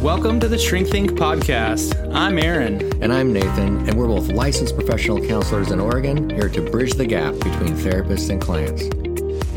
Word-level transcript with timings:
Welcome 0.00 0.40
to 0.40 0.48
the 0.48 0.56
Shrink 0.56 0.88
Think 0.88 1.10
podcast. 1.10 2.14
I'm 2.14 2.38
Aaron. 2.38 3.02
And 3.02 3.12
I'm 3.12 3.34
Nathan, 3.34 3.86
and 3.86 3.98
we're 3.98 4.06
both 4.06 4.28
licensed 4.28 4.74
professional 4.74 5.22
counselors 5.22 5.72
in 5.72 5.78
Oregon, 5.78 6.30
here 6.30 6.48
to 6.48 6.62
bridge 6.62 6.94
the 6.94 7.04
gap 7.04 7.34
between 7.34 7.74
therapists 7.74 8.30
and 8.30 8.40
clients. 8.40 8.84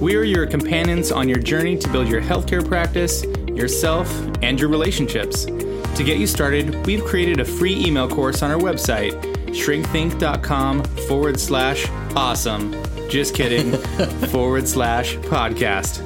We 0.01 0.17
are 0.17 0.23
your 0.23 0.45
companions 0.45 1.13
on 1.13 1.29
your 1.29 1.39
journey 1.39 1.77
to 1.77 1.89
build 1.89 2.09
your 2.09 2.21
healthcare 2.21 2.67
practice, 2.67 3.23
yourself, 3.47 4.13
and 4.41 4.59
your 4.59 4.67
relationships. 4.67 5.45
To 5.45 6.03
get 6.03 6.17
you 6.17 6.27
started, 6.27 6.85
we've 6.85 7.05
created 7.05 7.39
a 7.39 7.45
free 7.45 7.81
email 7.81 8.09
course 8.09 8.43
on 8.43 8.51
our 8.51 8.59
website, 8.59 9.13
shrinkthink.com 9.51 10.83
forward 11.07 11.39
slash 11.39 11.87
awesome. 12.17 12.73
Just 13.09 13.33
kidding, 13.33 13.71
forward 14.27 14.67
slash 14.67 15.15
podcast. 15.15 16.01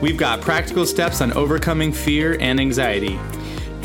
We've 0.00 0.16
got 0.16 0.40
practical 0.40 0.86
steps 0.86 1.20
on 1.20 1.32
overcoming 1.32 1.92
fear 1.92 2.36
and 2.38 2.60
anxiety. 2.60 3.18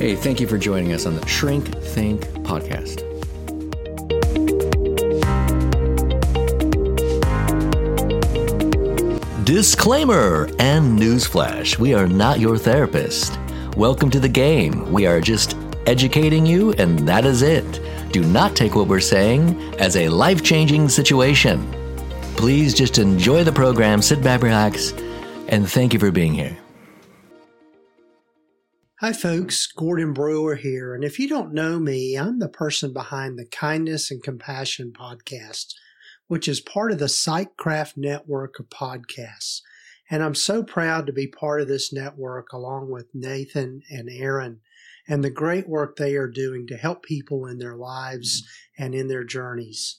Hey, 0.02 0.16
thank 0.16 0.40
you 0.40 0.48
for 0.48 0.58
joining 0.58 0.94
us 0.94 1.06
on 1.06 1.16
the 1.16 1.28
Shrink 1.28 1.68
Think 1.84 2.22
podcast. 2.42 3.06
Disclaimer 9.46 10.50
and 10.58 10.98
newsflash 10.98 11.78
we 11.78 11.94
are 11.94 12.08
not 12.08 12.40
your 12.40 12.58
therapist. 12.58 13.38
Welcome 13.78 14.10
to 14.10 14.20
the 14.20 14.28
game. 14.28 14.92
We 14.92 15.06
are 15.06 15.22
just 15.22 15.56
educating 15.86 16.48
you, 16.48 16.72
and 16.80 17.08
that 17.08 17.24
is 17.24 17.44
it. 17.44 18.12
Do 18.12 18.24
not 18.24 18.56
take 18.56 18.74
what 18.74 18.88
we're 18.88 19.02
saying 19.02 19.62
as 19.76 19.98
a 19.98 20.10
life 20.10 20.42
changing 20.42 20.90
situation. 20.90 21.72
Please 22.38 22.74
just 22.74 22.98
enjoy 22.98 23.44
the 23.44 23.52
program, 23.52 24.02
sit 24.02 24.24
back, 24.24 24.42
relax, 24.42 24.94
and 25.48 25.70
thank 25.70 25.94
you 25.94 26.00
for 26.00 26.10
being 26.10 26.34
here. 26.34 26.58
Hi, 29.02 29.14
folks. 29.14 29.66
Gordon 29.66 30.14
Brewer 30.14 30.54
here. 30.54 30.94
And 30.94 31.04
if 31.04 31.18
you 31.18 31.28
don't 31.28 31.56
know 31.56 31.80
me, 31.80 32.16
I'm 32.16 32.38
the 32.38 32.48
person 32.48 32.94
behind 32.94 33.36
the 33.36 33.48
Kindness 33.48 34.12
and 34.12 34.22
Compassion 34.22 34.94
podcast, 34.96 35.74
which 36.28 36.48
is 36.48 36.62
part 36.62 36.92
of 36.92 37.00
the 37.00 37.10
Psychcraft 37.10 37.98
network 37.98 38.60
of 38.60 38.70
podcasts. 38.70 39.62
And 40.12 40.22
I'm 40.22 40.36
so 40.36 40.62
proud 40.62 41.08
to 41.08 41.14
be 41.14 41.26
part 41.26 41.62
of 41.62 41.68
this 41.68 41.92
network 41.92 42.54
along 42.54 42.92
with 42.92 43.08
Nathan 43.12 43.82
and 43.90 44.08
Aaron 44.08 44.60
and 45.08 45.24
the 45.24 45.32
great 45.32 45.68
work 45.68 45.96
they 45.96 46.16
are 46.16 46.30
doing 46.30 46.68
to 46.68 46.78
help 46.78 47.02
people 47.02 47.48
in 47.48 47.58
their 47.58 47.76
lives 47.76 48.48
and 48.78 48.94
in 48.94 49.08
their 49.08 49.24
journeys. 49.24 49.98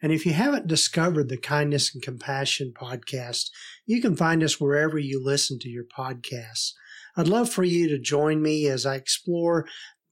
And 0.00 0.12
if 0.12 0.24
you 0.24 0.32
haven't 0.32 0.68
discovered 0.68 1.28
the 1.28 1.38
Kindness 1.38 1.92
and 1.92 2.04
Compassion 2.04 2.72
podcast, 2.72 3.50
you 3.84 4.00
can 4.00 4.14
find 4.14 4.44
us 4.44 4.60
wherever 4.60 4.96
you 4.96 5.20
listen 5.20 5.58
to 5.58 5.68
your 5.68 5.82
podcasts. 5.82 6.74
I'd 7.16 7.28
love 7.28 7.50
for 7.50 7.64
you 7.64 7.88
to 7.88 7.98
join 7.98 8.42
me 8.42 8.66
as 8.66 8.86
I 8.86 8.96
explore 8.96 9.66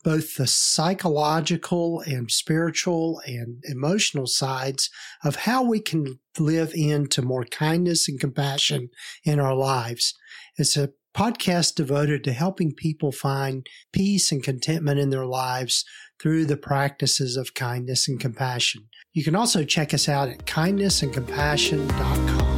both 0.04 0.36
the 0.36 0.46
psychological 0.46 2.00
and 2.00 2.30
spiritual 2.30 3.20
and 3.26 3.62
emotional 3.64 4.26
sides 4.26 4.90
of 5.24 5.36
how 5.36 5.62
we 5.62 5.80
can 5.80 6.18
live 6.38 6.72
into 6.74 7.22
more 7.22 7.44
kindness 7.44 8.08
and 8.08 8.18
compassion 8.18 8.88
in 9.24 9.38
our 9.38 9.54
lives. 9.54 10.14
It's 10.56 10.76
a 10.76 10.90
podcast 11.14 11.76
devoted 11.76 12.24
to 12.24 12.32
helping 12.32 12.74
people 12.74 13.12
find 13.12 13.64
peace 13.92 14.32
and 14.32 14.42
contentment 14.42 14.98
in 14.98 15.10
their 15.10 15.26
lives 15.26 15.84
through 16.20 16.46
the 16.46 16.56
practices 16.56 17.36
of 17.36 17.54
kindness 17.54 18.08
and 18.08 18.18
compassion. 18.18 18.88
You 19.12 19.22
can 19.22 19.36
also 19.36 19.62
check 19.64 19.92
us 19.92 20.08
out 20.08 20.28
at 20.28 20.46
kindnessandcompassion.com. 20.46 22.51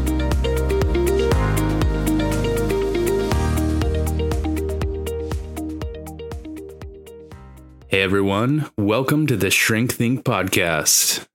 Hey 7.95 8.03
everyone, 8.03 8.69
welcome 8.77 9.28
to 9.28 9.37
the 9.37 9.53
Shrink 9.53 9.92
Think 9.92 10.25
podcast. 10.25 11.28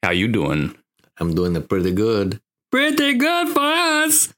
How 0.00 0.12
you 0.12 0.28
doing? 0.28 0.76
I'm 1.18 1.34
doing 1.34 1.60
pretty 1.64 1.90
good. 1.90 2.40
Pretty 2.70 3.14
good 3.14 3.48
for 3.48 3.58
us. 3.58 4.32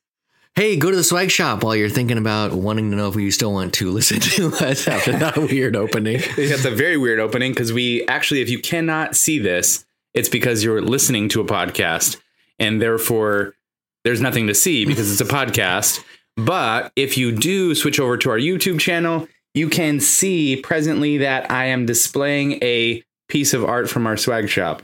Hey, 0.54 0.76
go 0.76 0.90
to 0.90 0.96
the 0.96 1.04
swag 1.04 1.30
shop 1.30 1.62
while 1.62 1.76
you're 1.76 1.90
thinking 1.90 2.16
about 2.16 2.54
wanting 2.54 2.90
to 2.90 2.96
know 2.96 3.08
if 3.08 3.16
you 3.16 3.30
still 3.30 3.52
want 3.52 3.74
to 3.74 3.90
listen 3.92 4.20
to 4.20 4.46
us 4.54 4.88
after 4.88 5.12
that 5.18 5.36
weird 5.36 5.76
opening. 5.76 6.22
That's 6.38 6.64
a 6.64 6.70
very 6.70 6.96
weird 6.96 7.20
opening 7.20 7.52
because 7.52 7.74
we 7.74 8.06
actually, 8.08 8.40
if 8.40 8.48
you 8.48 8.58
cannot 8.58 9.14
see 9.14 9.38
this, 9.38 9.84
it's 10.14 10.30
because 10.30 10.64
you're 10.64 10.80
listening 10.80 11.28
to 11.28 11.42
a 11.42 11.44
podcast 11.44 12.16
and 12.58 12.80
therefore 12.80 13.52
there's 14.02 14.22
nothing 14.22 14.46
to 14.46 14.54
see 14.54 14.86
because 14.86 15.12
it's 15.12 15.20
a 15.20 15.30
podcast. 15.30 16.02
But 16.38 16.90
if 16.96 17.18
you 17.18 17.32
do 17.32 17.74
switch 17.74 18.00
over 18.00 18.16
to 18.16 18.30
our 18.30 18.38
YouTube 18.38 18.80
channel, 18.80 19.28
you 19.56 19.70
can 19.70 20.00
see 20.00 20.56
presently 20.56 21.18
that 21.18 21.50
I 21.50 21.66
am 21.66 21.86
displaying 21.86 22.62
a 22.62 23.02
piece 23.28 23.54
of 23.54 23.64
art 23.64 23.88
from 23.88 24.06
our 24.06 24.18
swag 24.18 24.50
shop. 24.50 24.82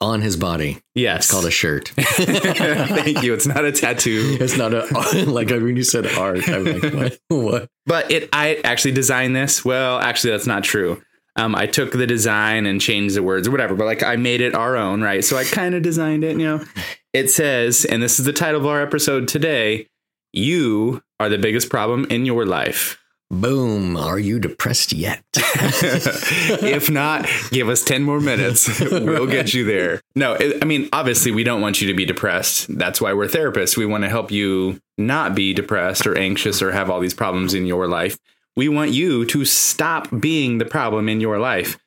On 0.00 0.20
his 0.20 0.36
body. 0.36 0.80
Yes. 0.94 1.24
It's 1.24 1.30
called 1.30 1.44
a 1.46 1.50
shirt. 1.50 1.88
Thank 1.96 3.22
you. 3.22 3.34
It's 3.34 3.46
not 3.46 3.64
a 3.64 3.72
tattoo. 3.72 4.36
It's 4.40 4.56
not 4.56 4.72
a, 4.72 4.84
like 5.26 5.52
I 5.52 5.58
mean 5.58 5.76
you 5.76 5.82
said 5.82 6.06
art, 6.06 6.48
I'm 6.48 6.64
like, 6.64 6.92
what? 6.92 7.18
what? 7.28 7.68
But 7.84 8.10
it, 8.10 8.28
I 8.32 8.60
actually 8.64 8.92
designed 8.92 9.34
this. 9.34 9.64
Well, 9.64 9.98
actually, 9.98 10.30
that's 10.30 10.46
not 10.46 10.64
true. 10.64 11.02
Um, 11.34 11.54
I 11.54 11.66
took 11.66 11.92
the 11.92 12.06
design 12.06 12.66
and 12.66 12.80
changed 12.80 13.16
the 13.16 13.22
words 13.22 13.48
or 13.48 13.50
whatever, 13.50 13.74
but 13.74 13.86
like 13.86 14.02
I 14.02 14.16
made 14.16 14.40
it 14.40 14.54
our 14.54 14.76
own, 14.76 15.02
right? 15.02 15.24
So 15.24 15.36
I 15.36 15.44
kind 15.44 15.74
of 15.74 15.82
designed 15.82 16.24
it, 16.24 16.36
you 16.36 16.44
know. 16.44 16.64
It 17.12 17.28
says, 17.28 17.84
and 17.84 18.02
this 18.02 18.20
is 18.20 18.26
the 18.26 18.32
title 18.32 18.60
of 18.60 18.66
our 18.66 18.82
episode 18.82 19.28
today 19.28 19.88
You 20.32 21.02
are 21.18 21.28
the 21.28 21.38
biggest 21.38 21.70
problem 21.70 22.06
in 22.10 22.26
your 22.26 22.44
life. 22.44 23.01
Boom. 23.32 23.96
Are 23.96 24.18
you 24.18 24.38
depressed 24.38 24.92
yet? 24.92 25.24
if 25.34 26.90
not, 26.90 27.26
give 27.50 27.70
us 27.70 27.82
10 27.82 28.02
more 28.02 28.20
minutes. 28.20 28.78
we'll 28.90 29.26
get 29.26 29.54
you 29.54 29.64
there. 29.64 30.02
No, 30.14 30.34
it, 30.34 30.62
I 30.62 30.66
mean, 30.66 30.90
obviously, 30.92 31.32
we 31.32 31.42
don't 31.42 31.62
want 31.62 31.80
you 31.80 31.88
to 31.88 31.94
be 31.94 32.04
depressed. 32.04 32.76
That's 32.76 33.00
why 33.00 33.14
we're 33.14 33.28
therapists. 33.28 33.74
We 33.74 33.86
want 33.86 34.04
to 34.04 34.10
help 34.10 34.30
you 34.30 34.82
not 34.98 35.34
be 35.34 35.54
depressed 35.54 36.06
or 36.06 36.16
anxious 36.16 36.60
or 36.60 36.72
have 36.72 36.90
all 36.90 37.00
these 37.00 37.14
problems 37.14 37.54
in 37.54 37.64
your 37.64 37.88
life. 37.88 38.18
We 38.54 38.68
want 38.68 38.90
you 38.90 39.24
to 39.24 39.46
stop 39.46 40.08
being 40.20 40.58
the 40.58 40.66
problem 40.66 41.08
in 41.08 41.22
your 41.22 41.38
life. 41.38 41.78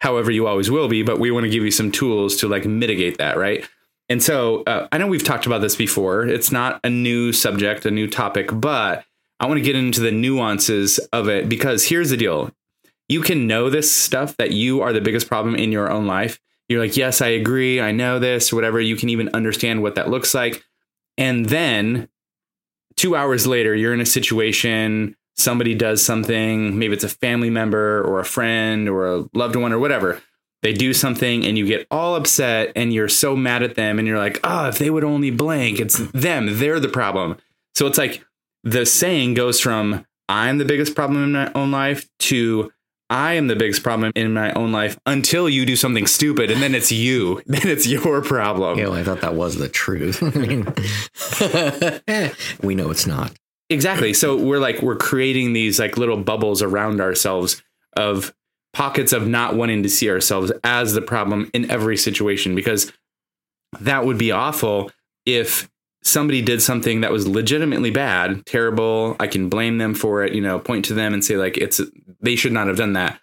However, 0.00 0.32
you 0.32 0.48
always 0.48 0.72
will 0.72 0.88
be, 0.88 1.04
but 1.04 1.20
we 1.20 1.30
want 1.30 1.44
to 1.44 1.50
give 1.50 1.62
you 1.62 1.70
some 1.70 1.92
tools 1.92 2.36
to 2.38 2.48
like 2.48 2.66
mitigate 2.66 3.18
that, 3.18 3.36
right? 3.36 3.64
And 4.08 4.20
so 4.20 4.64
uh, 4.64 4.88
I 4.90 4.98
know 4.98 5.06
we've 5.06 5.22
talked 5.22 5.46
about 5.46 5.60
this 5.60 5.76
before. 5.76 6.26
It's 6.26 6.50
not 6.50 6.80
a 6.82 6.90
new 6.90 7.32
subject, 7.32 7.86
a 7.86 7.92
new 7.92 8.08
topic, 8.08 8.48
but 8.52 9.04
I 9.40 9.46
want 9.46 9.58
to 9.58 9.64
get 9.64 9.74
into 9.74 10.00
the 10.00 10.12
nuances 10.12 10.98
of 11.12 11.28
it 11.28 11.48
because 11.48 11.86
here's 11.86 12.10
the 12.10 12.16
deal. 12.16 12.52
You 13.08 13.22
can 13.22 13.46
know 13.46 13.70
this 13.70 13.92
stuff 13.92 14.36
that 14.36 14.52
you 14.52 14.82
are 14.82 14.92
the 14.92 15.00
biggest 15.00 15.28
problem 15.28 15.56
in 15.56 15.72
your 15.72 15.90
own 15.90 16.06
life. 16.06 16.38
You're 16.68 16.80
like, 16.80 16.96
yes, 16.96 17.20
I 17.20 17.28
agree. 17.28 17.80
I 17.80 17.90
know 17.90 18.18
this, 18.18 18.52
whatever. 18.52 18.80
You 18.80 18.96
can 18.96 19.08
even 19.08 19.30
understand 19.34 19.82
what 19.82 19.96
that 19.96 20.10
looks 20.10 20.34
like. 20.34 20.62
And 21.18 21.46
then 21.46 22.08
two 22.96 23.16
hours 23.16 23.46
later, 23.46 23.74
you're 23.74 23.94
in 23.94 24.00
a 24.00 24.06
situation, 24.06 25.16
somebody 25.36 25.74
does 25.74 26.04
something, 26.04 26.78
maybe 26.78 26.94
it's 26.94 27.02
a 27.02 27.08
family 27.08 27.50
member 27.50 28.02
or 28.02 28.20
a 28.20 28.24
friend 28.24 28.88
or 28.88 29.06
a 29.06 29.24
loved 29.32 29.56
one 29.56 29.72
or 29.72 29.78
whatever. 29.78 30.20
They 30.62 30.74
do 30.74 30.92
something 30.92 31.46
and 31.46 31.56
you 31.56 31.66
get 31.66 31.86
all 31.90 32.14
upset 32.14 32.72
and 32.76 32.92
you're 32.92 33.08
so 33.08 33.34
mad 33.34 33.62
at 33.62 33.74
them 33.74 33.98
and 33.98 34.06
you're 34.06 34.18
like, 34.18 34.38
oh, 34.44 34.68
if 34.68 34.78
they 34.78 34.90
would 34.90 35.04
only 35.04 35.30
blank, 35.30 35.80
it's 35.80 35.96
them. 36.12 36.58
They're 36.58 36.78
the 36.78 36.88
problem. 36.88 37.38
So 37.74 37.86
it's 37.86 37.98
like 37.98 38.22
the 38.64 38.86
saying 38.86 39.34
goes 39.34 39.60
from 39.60 40.04
I'm 40.28 40.58
the 40.58 40.64
biggest 40.64 40.94
problem 40.94 41.24
in 41.24 41.32
my 41.32 41.50
own 41.54 41.70
life 41.70 42.08
to 42.20 42.72
I 43.10 43.34
am 43.34 43.48
the 43.48 43.56
biggest 43.56 43.82
problem 43.82 44.12
in 44.14 44.32
my 44.32 44.52
own 44.52 44.70
life 44.70 44.96
until 45.04 45.48
you 45.48 45.66
do 45.66 45.74
something 45.74 46.06
stupid 46.06 46.50
and 46.50 46.62
then 46.62 46.76
it's 46.76 46.92
you. 46.92 47.42
then 47.46 47.66
it's 47.66 47.86
your 47.86 48.22
problem. 48.22 48.78
Yeah, 48.78 48.88
well, 48.88 48.94
I 48.94 49.02
thought 49.02 49.20
that 49.22 49.34
was 49.34 49.56
the 49.56 49.68
truth. 49.68 50.22
I 50.22 50.30
mean, 50.38 52.32
we 52.62 52.76
know 52.76 52.90
it's 52.90 53.06
not. 53.08 53.32
Exactly. 53.68 54.14
So 54.14 54.36
we're 54.36 54.60
like, 54.60 54.80
we're 54.80 54.96
creating 54.96 55.52
these 55.52 55.80
like 55.80 55.96
little 55.96 56.16
bubbles 56.16 56.62
around 56.62 57.00
ourselves 57.00 57.62
of 57.96 58.32
pockets 58.72 59.12
of 59.12 59.26
not 59.26 59.56
wanting 59.56 59.82
to 59.82 59.88
see 59.88 60.08
ourselves 60.08 60.52
as 60.62 60.94
the 60.94 61.02
problem 61.02 61.50
in 61.52 61.68
every 61.70 61.96
situation 61.96 62.54
because 62.54 62.92
that 63.80 64.04
would 64.04 64.18
be 64.18 64.30
awful 64.30 64.92
if 65.26 65.68
somebody 66.02 66.42
did 66.42 66.62
something 66.62 67.02
that 67.02 67.12
was 67.12 67.28
legitimately 67.28 67.90
bad, 67.90 68.44
terrible, 68.46 69.16
I 69.20 69.26
can 69.26 69.48
blame 69.48 69.78
them 69.78 69.94
for 69.94 70.24
it, 70.24 70.34
you 70.34 70.40
know, 70.40 70.58
point 70.58 70.84
to 70.86 70.94
them 70.94 71.12
and 71.12 71.24
say 71.24 71.36
like 71.36 71.56
it's 71.56 71.80
they 72.20 72.36
should 72.36 72.52
not 72.52 72.66
have 72.66 72.76
done 72.76 72.94
that. 72.94 73.20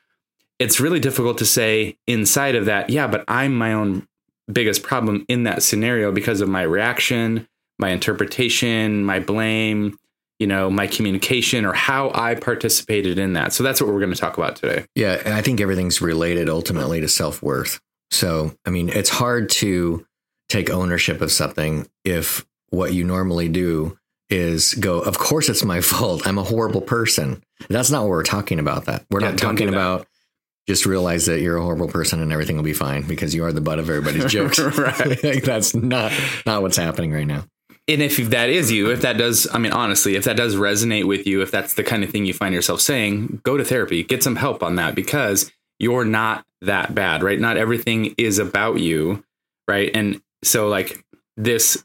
It's 0.60 0.80
really 0.80 1.00
difficult 1.00 1.38
to 1.40 1.46
say 1.46 1.98
inside 2.08 2.56
of 2.56 2.66
that, 2.66 2.90
yeah, 2.90 3.08
but 3.08 3.24
I'm 3.28 3.56
my 3.56 3.74
own 3.74 4.08
biggest 4.52 4.84
problem 4.84 5.26
in 5.28 5.44
that 5.44 5.62
scenario 5.62 6.12
because 6.12 6.42
of 6.42 6.50
my 6.50 6.64
reaction, 6.64 7.48
my 7.80 7.90
interpretation, 7.90 9.04
my 9.04 9.20
blame, 9.20 9.98
you 10.40 10.48
know, 10.48 10.70
my 10.70 10.88
communication 10.88 11.66
or 11.66 11.74
how 11.74 12.12
I 12.14 12.36
participated 12.36 13.18
in 13.20 13.34
that. 13.34 13.54
So 13.54 13.64
that's 13.64 13.82
what 13.82 13.92
we're 13.92 14.00
going 14.00 14.14
to 14.14 14.20
talk 14.20 14.38
about 14.38 14.56
today. 14.56 14.86
Yeah, 14.96 15.22
and 15.26 15.34
I 15.34 15.42
think 15.42 15.62
everything's 15.62 16.02
related 16.02 16.50
ultimately 16.50 17.02
to 17.02 17.08
self-worth. 17.08 17.80
So, 18.12 18.56
I 18.66 18.70
mean, 18.70 18.90
it's 18.90 19.10
hard 19.10 19.50
to 19.50 20.06
take 20.48 20.70
ownership 20.70 21.22
of 21.22 21.32
something 21.32 21.88
if 22.06 22.46
what 22.70 22.94
you 22.94 23.04
normally 23.04 23.50
do 23.50 23.98
is 24.30 24.74
go, 24.74 25.00
of 25.00 25.18
course 25.18 25.48
it's 25.50 25.64
my 25.64 25.82
fault. 25.82 26.28
I'm 26.28 26.38
a 26.38 26.44
horrible 26.44 26.82
person. 26.82 27.44
That's 27.70 27.90
not 27.90 28.02
what 28.02 28.10
we're 28.10 28.24
talking 28.24 28.60
about 28.60 28.86
that. 28.86 29.06
We're 29.10 29.22
Yeah, 29.22 29.30
not 29.32 29.38
talking 29.40 29.70
about 29.70 30.08
just 30.68 30.86
realize 30.86 31.28
that 31.28 31.40
you're 31.40 31.56
a 31.56 31.62
horrible 31.62 31.88
person 31.88 32.22
and 32.22 32.32
everything 32.34 32.58
will 32.58 32.64
be 32.64 32.74
fine 32.74 33.04
because 33.04 33.34
you 33.34 33.46
are 33.46 33.54
the 33.54 33.62
butt 33.62 33.80
of 33.80 33.90
everybody's 33.90 34.26
jokes. 34.32 34.60
Right. 34.60 35.24
like 35.24 35.44
that's 35.46 35.74
not 35.74 36.12
not 36.46 36.62
what's 36.62 36.76
happening 36.76 37.14
right 37.14 37.26
now. 37.26 37.46
and 37.88 38.02
if 38.02 38.18
that 38.32 38.50
is 38.50 38.70
you, 38.70 38.92
if 38.92 39.00
that 39.02 39.18
does, 39.18 39.48
I 39.54 39.60
mean, 39.60 39.72
honestly, 39.72 40.16
if 40.18 40.26
that 40.26 40.36
does 40.36 40.58
resonate 40.58 41.06
with 41.08 41.26
you, 41.26 41.42
if 41.42 41.52
that's 41.52 41.76
the 41.76 41.86
kind 41.86 42.04
of 42.04 42.10
thing 42.10 42.26
you 42.26 42.34
find 42.34 42.54
yourself 42.54 42.82
saying, 42.82 43.40
go 43.44 43.56
to 43.56 43.64
therapy, 43.64 44.04
get 44.04 44.24
some 44.24 44.36
help 44.36 44.62
on 44.62 44.76
that 44.76 44.94
because 44.94 45.50
you're 45.80 46.04
not 46.04 46.46
that 46.64 46.94
bad, 46.94 47.24
right? 47.24 47.40
Not 47.40 47.56
everything 47.56 48.14
is 48.18 48.38
about 48.40 48.80
you, 48.82 49.24
right? 49.70 49.90
And 49.94 50.22
so, 50.44 50.68
like, 50.68 51.02
this 51.38 51.82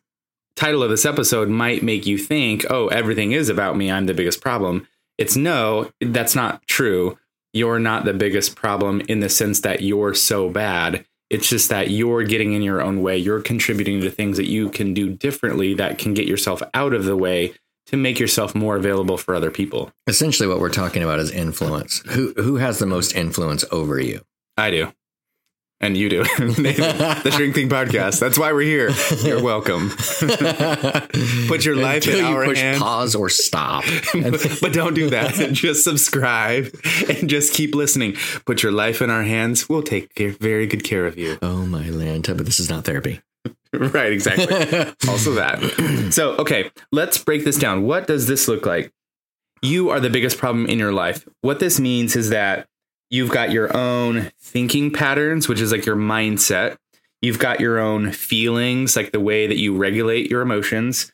title 0.57 0.83
of 0.83 0.91
this 0.91 1.05
episode 1.05 1.49
might 1.49 1.83
make 1.83 2.07
you 2.07 2.19
think, 2.19 2.65
oh, 2.71 2.89
everything 2.89 3.33
is 3.33 3.49
about 3.49 3.77
me. 3.77 3.91
I'm 3.91 4.07
the 4.07 4.15
biggest 4.15 4.41
problem. 4.41 4.87
It's 5.19 5.37
no, 5.37 5.91
that's 6.01 6.35
not 6.35 6.67
true. 6.67 7.19
You're 7.53 7.79
not 7.79 8.05
the 8.05 8.15
biggest 8.15 8.57
problem 8.57 9.03
in 9.03 9.21
the 9.21 9.29
sense 9.29 9.61
that 9.61 9.83
you're 9.83 10.15
so 10.15 10.49
bad. 10.49 11.05
It's 11.31 11.49
just 11.49 11.69
that 11.71 11.91
you're 11.91 12.25
getting 12.25 12.53
in 12.53 12.63
your 12.63 12.83
own 12.83 13.03
way. 13.03 13.17
You're 13.17 13.41
contributing 13.41 14.01
to 14.03 14.11
things 14.11 14.37
that 14.37 14.49
you 14.49 14.69
can 14.69 14.95
do 14.95 15.11
differently 15.11 15.75
that 15.75 15.99
can 15.99 16.15
get 16.15 16.27
yourself 16.27 16.63
out 16.75 16.93
of 16.93 17.05
the 17.05 17.17
way 17.17 17.55
to 17.87 17.97
make 17.97 18.19
yourself 18.19 18.55
more 18.55 18.77
available 18.77 19.17
for 19.17 19.35
other 19.35 19.51
people. 19.51 19.93
Essentially 20.07 20.49
what 20.49 20.61
we're 20.61 20.71
talking 20.71 21.03
about 21.03 21.19
is 21.19 21.31
influence. 21.31 22.01
Who 22.11 22.33
who 22.37 22.57
has 22.57 22.79
the 22.79 22.87
most 22.87 23.15
influence 23.17 23.65
over 23.71 23.99
you? 23.99 24.21
I 24.57 24.71
do. 24.71 24.93
And 25.83 25.97
you 25.97 26.09
do. 26.09 26.23
the 26.39 27.33
Shrink 27.37 27.57
Think 27.57 27.73
podcast. 27.73 28.21
That's 28.21 28.39
why 28.39 28.53
we're 28.53 28.61
here. 28.63 28.91
You're 29.25 29.43
welcome. 29.43 29.91
Put 31.49 31.65
your 31.65 31.75
life 31.75 32.05
Until 32.07 32.21
in 32.21 32.25
you 32.27 32.37
our 32.37 32.45
push 32.45 32.61
hands. 32.61 32.79
pause 32.79 33.15
or 33.17 33.29
stop. 33.29 33.83
but 34.61 34.73
don't 34.73 34.95
do 34.95 35.11
that. 35.11 35.51
just 35.53 35.83
subscribe 35.83 36.73
and 37.09 37.29
just 37.29 37.53
keep 37.53 37.75
listening. 37.75 38.17
Put 38.47 38.63
your 38.63 38.71
life 38.71 39.03
in 39.03 39.11
our 39.11 39.25
hands. 39.25 39.69
We'll 39.69 39.83
take 39.83 40.15
care, 40.15 40.31
very 40.31 40.69
good 40.69 40.85
care 40.85 41.05
of 41.05 41.19
you. 41.19 41.37
oh 41.43 41.67
my 41.67 41.91
land, 41.91 42.27
but 42.29 42.47
this 42.47 42.61
is 42.61 42.71
not 42.71 42.85
therapy. 42.85 43.21
right, 43.73 44.13
exactly. 44.13 44.47
also 45.09 45.33
that. 45.33 46.13
So, 46.13 46.37
okay, 46.37 46.71
let's 46.93 47.19
break 47.19 47.45
this 47.45 47.59
down. 47.59 47.83
What 47.83 48.07
does 48.07 48.29
this 48.29 48.47
look 48.47 48.67
like? 48.67 48.93
You 49.63 49.91
are 49.91 49.99
the 49.99 50.11
biggest 50.11 50.39
problem 50.39 50.67
in 50.67 50.79
your 50.79 50.93
life. 50.93 51.27
What 51.41 51.59
this 51.59 51.81
means 51.81 52.15
is 52.15 52.29
that 52.31 52.69
you've 53.13 53.31
got 53.31 53.53
your 53.53 53.77
own 53.77 54.33
thinking 54.41 54.91
patterns, 54.91 55.47
which 55.47 55.61
is 55.61 55.71
like 55.71 55.87
your 55.87 55.97
mindset. 55.97 56.79
You've 57.21 57.39
got 57.39 57.61
your 57.61 57.79
own 57.79 58.11
feelings, 58.11 58.97
like 58.97 59.13
the 59.13 59.21
way 59.21 59.47
that 59.47 59.59
you 59.59 59.77
regulate 59.77 60.29
your 60.29 60.41
emotions. 60.41 61.13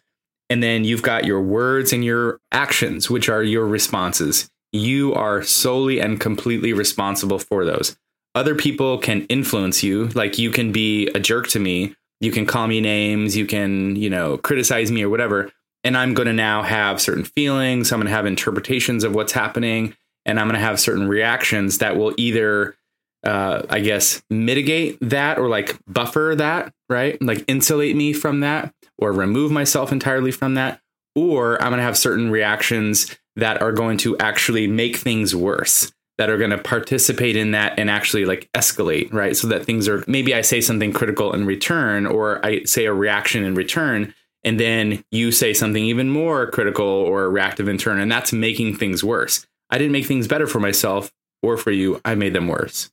And 0.48 0.62
then 0.62 0.84
you've 0.84 1.02
got 1.02 1.26
your 1.26 1.42
words 1.42 1.92
and 1.92 2.02
your 2.02 2.40
actions, 2.52 3.10
which 3.10 3.28
are 3.28 3.42
your 3.42 3.66
responses. 3.66 4.48
You 4.72 5.12
are 5.12 5.42
solely 5.42 6.00
and 6.00 6.18
completely 6.18 6.72
responsible 6.72 7.38
for 7.38 7.66
those. 7.66 7.98
Other 8.34 8.54
people 8.54 8.98
can 8.98 9.26
influence 9.26 9.82
you, 9.82 10.06
like 10.08 10.38
you 10.38 10.50
can 10.50 10.70
be 10.70 11.08
a 11.08 11.20
jerk 11.20 11.48
to 11.48 11.58
me, 11.58 11.96
you 12.20 12.30
can 12.30 12.46
call 12.46 12.68
me 12.68 12.80
names, 12.80 13.36
you 13.36 13.44
can, 13.44 13.96
you 13.96 14.08
know, 14.08 14.38
criticize 14.38 14.92
me 14.92 15.02
or 15.02 15.08
whatever. 15.10 15.50
And 15.82 15.96
I'm 15.96 16.14
going 16.14 16.26
to 16.26 16.32
now 16.32 16.62
have 16.62 17.00
certain 17.00 17.24
feelings, 17.24 17.90
I'm 17.90 17.98
going 17.98 18.06
to 18.06 18.14
have 18.14 18.26
interpretations 18.26 19.02
of 19.02 19.14
what's 19.14 19.32
happening, 19.32 19.94
and 20.28 20.38
I'm 20.38 20.46
going 20.46 20.60
to 20.60 20.64
have 20.64 20.78
certain 20.78 21.08
reactions 21.08 21.78
that 21.78 21.96
will 21.96 22.14
either 22.16 22.76
uh, 23.24 23.62
I 23.68 23.80
guess, 23.80 24.22
mitigate 24.30 24.98
that 25.00 25.38
or 25.38 25.48
like 25.48 25.78
buffer 25.86 26.34
that, 26.36 26.72
right? 26.88 27.20
Like 27.20 27.44
insulate 27.48 27.96
me 27.96 28.12
from 28.12 28.40
that 28.40 28.72
or 28.96 29.12
remove 29.12 29.50
myself 29.50 29.92
entirely 29.92 30.30
from 30.30 30.54
that. 30.54 30.80
Or 31.14 31.60
I'm 31.60 31.70
going 31.70 31.78
to 31.78 31.84
have 31.84 31.98
certain 31.98 32.30
reactions 32.30 33.16
that 33.36 33.60
are 33.60 33.72
going 33.72 33.98
to 33.98 34.16
actually 34.18 34.66
make 34.68 34.96
things 34.96 35.34
worse, 35.34 35.92
that 36.16 36.30
are 36.30 36.38
going 36.38 36.50
to 36.50 36.58
participate 36.58 37.34
in 37.34 37.50
that 37.52 37.78
and 37.78 37.90
actually 37.90 38.24
like 38.24 38.48
escalate, 38.54 39.12
right? 39.12 39.36
So 39.36 39.48
that 39.48 39.64
things 39.64 39.88
are 39.88 40.04
maybe 40.06 40.34
I 40.34 40.42
say 40.42 40.60
something 40.60 40.92
critical 40.92 41.32
in 41.32 41.44
return 41.44 42.06
or 42.06 42.44
I 42.46 42.62
say 42.64 42.84
a 42.84 42.94
reaction 42.94 43.42
in 43.42 43.54
return. 43.54 44.14
And 44.44 44.60
then 44.60 45.04
you 45.10 45.32
say 45.32 45.52
something 45.52 45.84
even 45.84 46.08
more 46.08 46.48
critical 46.48 46.86
or 46.86 47.28
reactive 47.28 47.66
in 47.66 47.76
turn, 47.76 47.98
and 47.98 48.10
that's 48.10 48.32
making 48.32 48.76
things 48.76 49.02
worse. 49.02 49.44
I 49.70 49.78
didn't 49.78 49.92
make 49.92 50.06
things 50.06 50.28
better 50.28 50.46
for 50.46 50.60
myself 50.60 51.12
or 51.42 51.56
for 51.56 51.70
you. 51.70 52.00
I 52.04 52.14
made 52.14 52.32
them 52.32 52.48
worse. 52.48 52.90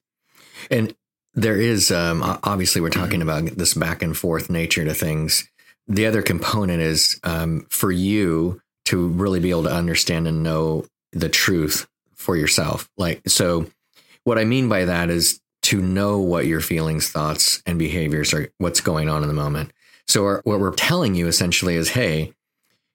And 0.69 0.95
there 1.33 1.60
is 1.60 1.92
um, 1.92 2.22
obviously 2.44 2.81
we're 2.81 2.89
talking 2.89 3.22
about 3.22 3.45
this 3.45 3.74
back 3.74 4.01
and 4.01 4.16
forth 4.16 4.50
nature 4.50 4.86
to 4.86 4.94
things. 4.94 5.50
The 5.88 6.06
other 6.06 6.22
component 6.22 6.81
is 6.81 7.19
um, 7.24 7.68
for 7.69 7.92
you 7.92 8.62
to 8.86 9.07
really 9.10 9.39
be 9.39 9.50
able 9.50 9.63
to 9.63 9.74
understand 9.74 10.27
and 10.27 10.44
know 10.44 10.86
the 11.12 11.30
truth 11.30 11.88
for 12.13 12.36
yourself. 12.36 12.89
Like 12.98 13.22
so, 13.27 13.68
what 14.24 14.39
I 14.39 14.45
mean 14.45 14.69
by 14.69 14.86
that 14.86 15.10
is 15.10 15.39
to 15.63 15.81
know 15.81 16.19
what 16.19 16.45
your 16.45 16.62
feelings, 16.62 17.10
thoughts, 17.10 17.62
and 17.66 17.77
behaviors 17.77 18.33
are. 18.33 18.50
What's 18.57 18.81
going 18.81 19.10
on 19.10 19.22
in 19.22 19.27
the 19.27 19.33
moment. 19.33 19.72
So 20.07 20.25
our, 20.25 20.42
what 20.44 20.60
we're 20.60 20.74
telling 20.74 21.16
you 21.16 21.27
essentially 21.27 21.75
is, 21.75 21.89
hey, 21.89 22.33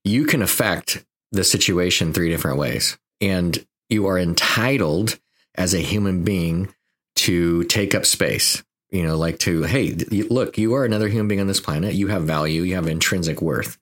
you 0.05 0.25
can 0.25 0.43
affect 0.43 1.05
the 1.33 1.45
situation 1.45 2.13
three 2.13 2.31
different 2.31 2.59
ways, 2.59 2.99
and 3.21 3.65
you 3.91 4.07
are 4.07 4.19
entitled 4.19 5.19
as 5.55 5.75
a 5.75 5.81
human 5.81 6.25
being 6.25 6.73
to 7.17 7.65
take 7.65 7.95
up 7.95 8.07
space. 8.07 8.63
You 8.91 9.05
know, 9.05 9.17
like 9.17 9.39
to, 9.41 9.63
hey, 9.63 9.93
look, 9.93 10.59
you 10.59 10.75
are 10.75 10.85
another 10.85 11.09
human 11.09 11.29
being 11.29 11.41
on 11.41 11.47
this 11.47 11.61
planet. 11.61 11.95
You 11.95 12.09
have 12.09 12.25
value, 12.25 12.63
you 12.63 12.75
have 12.75 12.89
intrinsic 12.89 13.41
worth. 13.41 13.79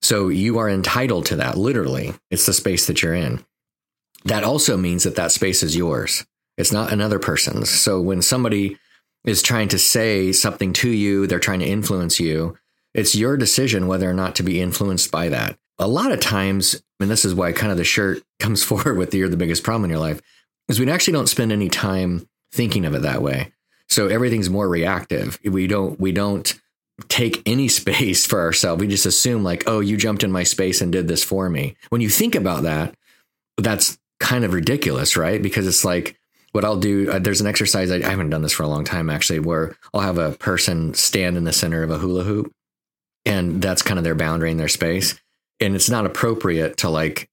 So 0.00 0.28
you 0.28 0.58
are 0.58 0.68
entitled 0.68 1.26
to 1.26 1.36
that, 1.36 1.56
literally. 1.56 2.14
It's 2.30 2.46
the 2.46 2.52
space 2.52 2.86
that 2.86 3.02
you're 3.02 3.14
in. 3.14 3.44
That 4.24 4.42
also 4.42 4.76
means 4.76 5.04
that 5.04 5.16
that 5.16 5.32
space 5.32 5.62
is 5.62 5.76
yours, 5.76 6.24
it's 6.56 6.72
not 6.72 6.92
another 6.92 7.18
person's. 7.18 7.70
So 7.70 8.00
when 8.00 8.22
somebody 8.22 8.78
is 9.24 9.42
trying 9.42 9.68
to 9.68 9.78
say 9.78 10.32
something 10.32 10.72
to 10.74 10.88
you, 10.88 11.26
they're 11.26 11.38
trying 11.38 11.60
to 11.60 11.66
influence 11.66 12.18
you, 12.18 12.56
it's 12.94 13.14
your 13.14 13.36
decision 13.36 13.86
whether 13.86 14.08
or 14.08 14.14
not 14.14 14.34
to 14.36 14.42
be 14.42 14.60
influenced 14.60 15.10
by 15.10 15.28
that. 15.28 15.56
A 15.82 15.88
lot 15.88 16.12
of 16.12 16.20
times, 16.20 16.80
and 17.00 17.10
this 17.10 17.24
is 17.24 17.34
why 17.34 17.50
kind 17.50 17.72
of 17.72 17.76
the 17.76 17.84
shirt 17.84 18.22
comes 18.38 18.62
forward 18.62 18.96
with 18.96 19.10
the 19.10 19.18
you're 19.18 19.28
the 19.28 19.36
biggest 19.36 19.64
problem 19.64 19.84
in 19.84 19.90
your 19.90 19.98
life, 19.98 20.20
is 20.68 20.78
we 20.78 20.88
actually 20.88 21.14
don't 21.14 21.28
spend 21.28 21.50
any 21.50 21.68
time 21.68 22.28
thinking 22.52 22.84
of 22.84 22.94
it 22.94 23.02
that 23.02 23.20
way. 23.20 23.52
So 23.88 24.06
everything's 24.06 24.48
more 24.48 24.68
reactive. 24.68 25.40
We 25.44 25.66
don't 25.66 25.98
we 25.98 26.12
don't 26.12 26.58
take 27.08 27.42
any 27.46 27.66
space 27.80 28.26
for 28.26 28.40
ourselves. 28.40 28.80
We 28.80 28.86
just 28.86 29.06
assume 29.06 29.42
like, 29.42 29.64
oh, 29.66 29.80
you 29.80 29.96
jumped 29.96 30.22
in 30.22 30.30
my 30.30 30.44
space 30.44 30.80
and 30.80 30.92
did 30.92 31.08
this 31.08 31.24
for 31.24 31.50
me. 31.50 31.76
When 31.88 32.00
you 32.00 32.08
think 32.08 32.36
about 32.36 32.62
that, 32.62 32.94
that's 33.58 33.98
kind 34.20 34.44
of 34.44 34.52
ridiculous, 34.52 35.16
right? 35.16 35.42
Because 35.42 35.66
it's 35.66 35.84
like 35.84 36.16
what 36.52 36.64
I'll 36.64 36.78
do. 36.78 37.10
Uh, 37.10 37.18
there's 37.18 37.40
an 37.40 37.48
exercise 37.48 37.90
I, 37.90 37.96
I 37.96 38.10
haven't 38.10 38.30
done 38.30 38.42
this 38.42 38.52
for 38.52 38.62
a 38.62 38.68
long 38.68 38.84
time 38.84 39.10
actually, 39.10 39.40
where 39.40 39.76
I'll 39.92 40.00
have 40.00 40.18
a 40.18 40.30
person 40.32 40.94
stand 40.94 41.36
in 41.36 41.42
the 41.42 41.52
center 41.52 41.82
of 41.82 41.90
a 41.90 41.98
hula 41.98 42.22
hoop, 42.22 42.52
and 43.24 43.60
that's 43.60 43.82
kind 43.82 43.98
of 43.98 44.04
their 44.04 44.14
boundary 44.14 44.52
in 44.52 44.58
their 44.58 44.68
space. 44.68 45.18
And 45.62 45.74
it's 45.74 45.88
not 45.88 46.04
appropriate 46.04 46.76
to 46.78 46.90
like 46.90 47.30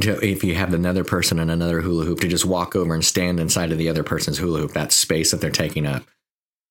to, 0.00 0.24
if 0.24 0.44
you 0.44 0.54
have 0.54 0.74
another 0.74 1.04
person 1.04 1.38
in 1.38 1.50
another 1.50 1.80
hula 1.80 2.04
hoop 2.04 2.20
to 2.20 2.28
just 2.28 2.44
walk 2.44 2.76
over 2.76 2.94
and 2.94 3.04
stand 3.04 3.40
inside 3.40 3.72
of 3.72 3.78
the 3.78 3.88
other 3.88 4.04
person's 4.04 4.38
hula 4.38 4.60
hoop, 4.60 4.72
that 4.72 4.92
space 4.92 5.32
that 5.32 5.40
they're 5.40 5.50
taking 5.50 5.86
up. 5.86 6.04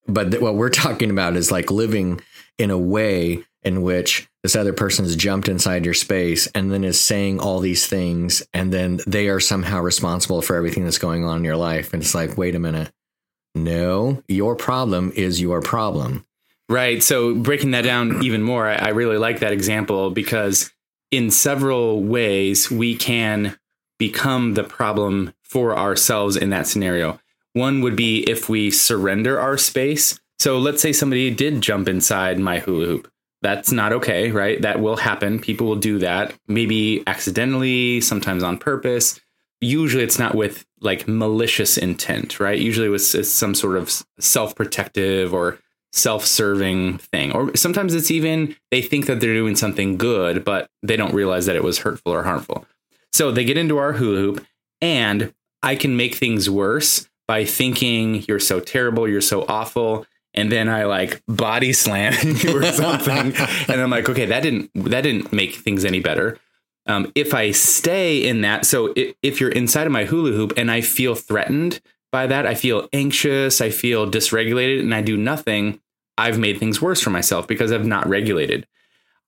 But 0.06 0.30
th- 0.30 0.42
what 0.42 0.54
we're 0.54 0.70
talking 0.70 1.10
about 1.10 1.36
is 1.36 1.52
like 1.52 1.70
living 1.70 2.20
in 2.58 2.70
a 2.70 2.78
way 2.78 3.44
in 3.62 3.82
which 3.82 4.28
this 4.42 4.56
other 4.56 4.72
person's 4.72 5.14
jumped 5.14 5.48
inside 5.48 5.84
your 5.84 5.94
space 5.94 6.46
and 6.48 6.72
then 6.72 6.84
is 6.84 7.00
saying 7.00 7.38
all 7.38 7.60
these 7.60 7.86
things, 7.86 8.42
and 8.52 8.72
then 8.72 9.00
they 9.06 9.28
are 9.28 9.40
somehow 9.40 9.80
responsible 9.80 10.42
for 10.42 10.56
everything 10.56 10.84
that's 10.84 10.98
going 10.98 11.24
on 11.24 11.38
in 11.38 11.44
your 11.44 11.56
life. 11.56 11.92
And 11.92 12.02
it's 12.02 12.14
like, 12.14 12.36
wait 12.36 12.54
a 12.54 12.58
minute. 12.58 12.90
No, 13.54 14.22
your 14.26 14.56
problem 14.56 15.12
is 15.14 15.40
your 15.40 15.60
problem. 15.60 16.24
Right. 16.68 17.02
So 17.02 17.34
breaking 17.34 17.72
that 17.72 17.82
down 17.82 18.24
even 18.24 18.42
more, 18.42 18.66
I, 18.66 18.76
I 18.76 18.88
really 18.88 19.18
like 19.18 19.40
that 19.40 19.52
example 19.52 20.10
because 20.10 20.72
in 21.12 21.30
several 21.30 22.02
ways 22.02 22.70
we 22.70 22.96
can 22.96 23.56
become 23.98 24.54
the 24.54 24.64
problem 24.64 25.32
for 25.44 25.78
ourselves 25.78 26.36
in 26.36 26.50
that 26.50 26.66
scenario. 26.66 27.20
One 27.52 27.82
would 27.82 27.94
be 27.94 28.22
if 28.28 28.48
we 28.48 28.70
surrender 28.70 29.38
our 29.38 29.58
space. 29.58 30.18
So 30.38 30.58
let's 30.58 30.82
say 30.82 30.92
somebody 30.92 31.30
did 31.30 31.60
jump 31.60 31.86
inside 31.86 32.40
my 32.40 32.58
hula 32.58 32.86
hoop. 32.86 33.12
That's 33.42 33.70
not 33.70 33.92
okay, 33.92 34.30
right? 34.30 34.60
That 34.62 34.80
will 34.80 34.96
happen. 34.96 35.38
People 35.38 35.66
will 35.66 35.76
do 35.76 35.98
that, 35.98 36.32
maybe 36.48 37.02
accidentally, 37.06 38.00
sometimes 38.00 38.42
on 38.42 38.56
purpose. 38.56 39.20
Usually 39.60 40.02
it's 40.02 40.18
not 40.18 40.34
with 40.34 40.64
like 40.80 41.06
malicious 41.06 41.76
intent, 41.76 42.40
right? 42.40 42.58
Usually 42.58 42.92
it's, 42.92 43.14
it's 43.14 43.30
some 43.30 43.54
sort 43.54 43.76
of 43.76 43.92
self 44.18 44.56
protective 44.56 45.34
or 45.34 45.58
self-serving 45.92 46.98
thing 46.98 47.32
or 47.32 47.54
sometimes 47.56 47.94
it's 47.94 48.10
even 48.10 48.56
they 48.70 48.80
think 48.80 49.06
that 49.06 49.20
they're 49.20 49.34
doing 49.34 49.54
something 49.54 49.96
good 49.96 50.44
but 50.44 50.68
they 50.82 50.96
don't 50.96 51.14
realize 51.14 51.46
that 51.46 51.56
it 51.56 51.62
was 51.62 51.78
hurtful 51.78 52.12
or 52.12 52.22
harmful 52.22 52.64
so 53.12 53.30
they 53.30 53.44
get 53.44 53.58
into 53.58 53.76
our 53.76 53.92
hula 53.92 54.18
hoop 54.18 54.46
and 54.80 55.34
i 55.62 55.76
can 55.76 55.96
make 55.96 56.14
things 56.14 56.48
worse 56.48 57.08
by 57.28 57.44
thinking 57.44 58.24
you're 58.26 58.40
so 58.40 58.58
terrible 58.58 59.06
you're 59.06 59.20
so 59.20 59.44
awful 59.48 60.06
and 60.34 60.50
then 60.50 60.68
I 60.68 60.84
like 60.84 61.22
body 61.28 61.72
slam 61.72 62.14
you 62.22 62.56
or 62.56 62.64
something. 62.72 63.34
and 63.68 63.80
I'm 63.80 63.90
like, 63.90 64.08
okay, 64.08 64.26
that 64.26 64.42
didn't 64.42 64.70
that 64.74 65.02
didn't 65.02 65.32
make 65.32 65.56
things 65.56 65.84
any 65.84 66.00
better. 66.00 66.38
Um, 66.86 67.12
if 67.14 67.32
I 67.32 67.52
stay 67.52 68.26
in 68.26 68.40
that, 68.40 68.66
so 68.66 68.92
if, 68.96 69.14
if 69.22 69.40
you're 69.40 69.50
inside 69.50 69.86
of 69.86 69.92
my 69.92 70.04
hula 70.04 70.32
hoop 70.32 70.52
and 70.56 70.70
I 70.70 70.80
feel 70.80 71.14
threatened 71.14 71.80
by 72.12 72.26
that, 72.28 72.46
I 72.46 72.54
feel 72.54 72.88
anxious, 72.92 73.60
I 73.60 73.70
feel 73.70 74.08
dysregulated, 74.08 74.80
and 74.80 74.94
I 74.94 75.00
do 75.00 75.16
nothing, 75.16 75.80
I've 76.16 76.38
made 76.38 76.58
things 76.58 76.80
worse 76.80 77.00
for 77.00 77.10
myself 77.10 77.48
because 77.48 77.72
I've 77.72 77.86
not 77.86 78.08
regulated. 78.08 78.66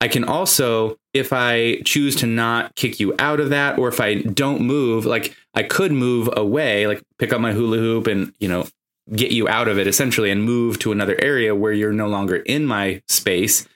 I 0.00 0.09
can 0.09 0.25
also, 0.25 0.99
if 1.14 1.33
I 1.33 1.81
choose 1.85 2.14
to 2.17 2.26
not 2.26 2.75
kick 2.75 3.00
you 3.00 3.14
out 3.19 3.41
of 3.41 3.49
that, 3.50 3.79
or 3.79 3.88
if 3.88 4.00
I 4.00 4.17
don't 4.17 4.61
move, 4.61 5.07
like 5.07 5.35
I 5.55 5.62
could 5.62 5.93
move 5.93 6.29
away, 6.37 6.87
like 6.87 7.03
pick 7.19 7.33
up 7.33 7.41
my 7.41 7.53
hula 7.53 7.79
hoop 7.79 8.07
and, 8.07 8.35
you 8.38 8.49
know, 8.49 8.67
get 9.14 9.33
you 9.33 9.49
out 9.49 9.69
of 9.69 9.79
it 9.79 9.87
essentially 9.87 10.31
and 10.31 10.45
move 10.45 10.79
to 10.81 10.93
another 10.93 11.17
area 11.21 11.55
where 11.55 11.73
you're 11.73 11.93
no 11.93 12.07
longer 12.07 12.37
in 12.37 12.67
my 12.67 13.03
space. 13.09 13.67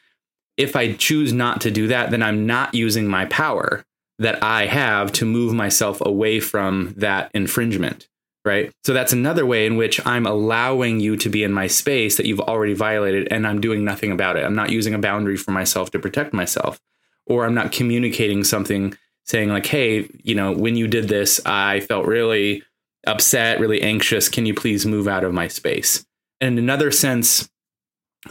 If 0.56 0.76
I 0.76 0.92
choose 0.92 1.32
not 1.32 1.60
to 1.62 1.70
do 1.70 1.86
that, 1.88 2.10
then 2.10 2.22
I'm 2.22 2.46
not 2.46 2.74
using 2.74 3.06
my 3.06 3.24
power 3.26 3.84
that 4.18 4.42
I 4.42 4.66
have 4.66 5.12
to 5.12 5.24
move 5.24 5.54
myself 5.54 6.00
away 6.00 6.40
from 6.40 6.94
that 6.96 7.30
infringement. 7.32 8.08
Right. 8.48 8.72
So 8.82 8.94
that's 8.94 9.12
another 9.12 9.44
way 9.44 9.66
in 9.66 9.76
which 9.76 10.04
I'm 10.06 10.24
allowing 10.24 11.00
you 11.00 11.18
to 11.18 11.28
be 11.28 11.44
in 11.44 11.52
my 11.52 11.66
space 11.66 12.16
that 12.16 12.24
you've 12.24 12.40
already 12.40 12.72
violated 12.72 13.28
and 13.30 13.46
I'm 13.46 13.60
doing 13.60 13.84
nothing 13.84 14.10
about 14.10 14.38
it. 14.38 14.44
I'm 14.44 14.54
not 14.54 14.70
using 14.70 14.94
a 14.94 14.98
boundary 14.98 15.36
for 15.36 15.50
myself 15.50 15.90
to 15.90 15.98
protect 15.98 16.32
myself, 16.32 16.80
or 17.26 17.44
I'm 17.44 17.52
not 17.52 17.72
communicating 17.72 18.44
something 18.44 18.96
saying, 19.26 19.50
like, 19.50 19.66
hey, 19.66 20.08
you 20.22 20.34
know, 20.34 20.52
when 20.52 20.76
you 20.76 20.88
did 20.88 21.08
this, 21.08 21.42
I 21.44 21.80
felt 21.80 22.06
really 22.06 22.62
upset, 23.06 23.60
really 23.60 23.82
anxious. 23.82 24.30
Can 24.30 24.46
you 24.46 24.54
please 24.54 24.86
move 24.86 25.06
out 25.06 25.24
of 25.24 25.34
my 25.34 25.46
space? 25.46 26.06
And 26.40 26.56
in 26.56 26.64
another 26.64 26.90
sense, 26.90 27.50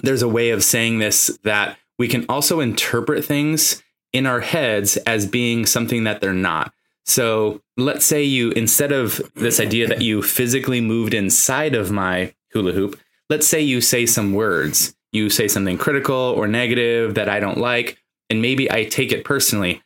there's 0.01 0.24
a 0.24 0.27
way 0.27 0.50
of 0.50 0.63
saying 0.63 0.97
this 0.97 1.38
that 1.43 1.77
we 2.00 2.07
can 2.07 2.25
also 2.27 2.59
interpret 2.59 3.24
things 3.24 3.83
in 4.13 4.25
our 4.25 4.39
heads 4.39 4.97
as 4.97 5.27
being 5.27 5.67
something 5.67 6.05
that 6.05 6.21
they're 6.21 6.33
not. 6.33 6.74
So 7.07 7.61
let's 7.77 8.05
say 8.05 8.23
you, 8.23 8.51
instead 8.51 8.91
of 8.91 9.21
this 9.33 9.59
idea 9.59 9.87
that 9.87 10.01
you 10.01 10.21
physically 10.21 10.81
moved 10.81 11.13
inside 11.13 11.73
of 11.73 11.89
my 11.89 12.33
hula 12.51 12.73
hoop, 12.73 12.99
let's 13.29 13.47
say 13.47 13.61
you 13.61 13.81
say 13.81 14.05
some 14.05 14.33
words. 14.33 14.93
You 15.13 15.29
say 15.29 15.47
something 15.47 15.77
critical 15.77 16.15
or 16.15 16.47
negative 16.47 17.15
that 17.15 17.29
I 17.29 17.39
don't 17.39 17.57
like, 17.57 17.97
and 18.29 18.41
maybe 18.41 18.69
I 18.69 18.83
take 18.83 19.13
it 19.13 19.23
personally. 19.23 19.81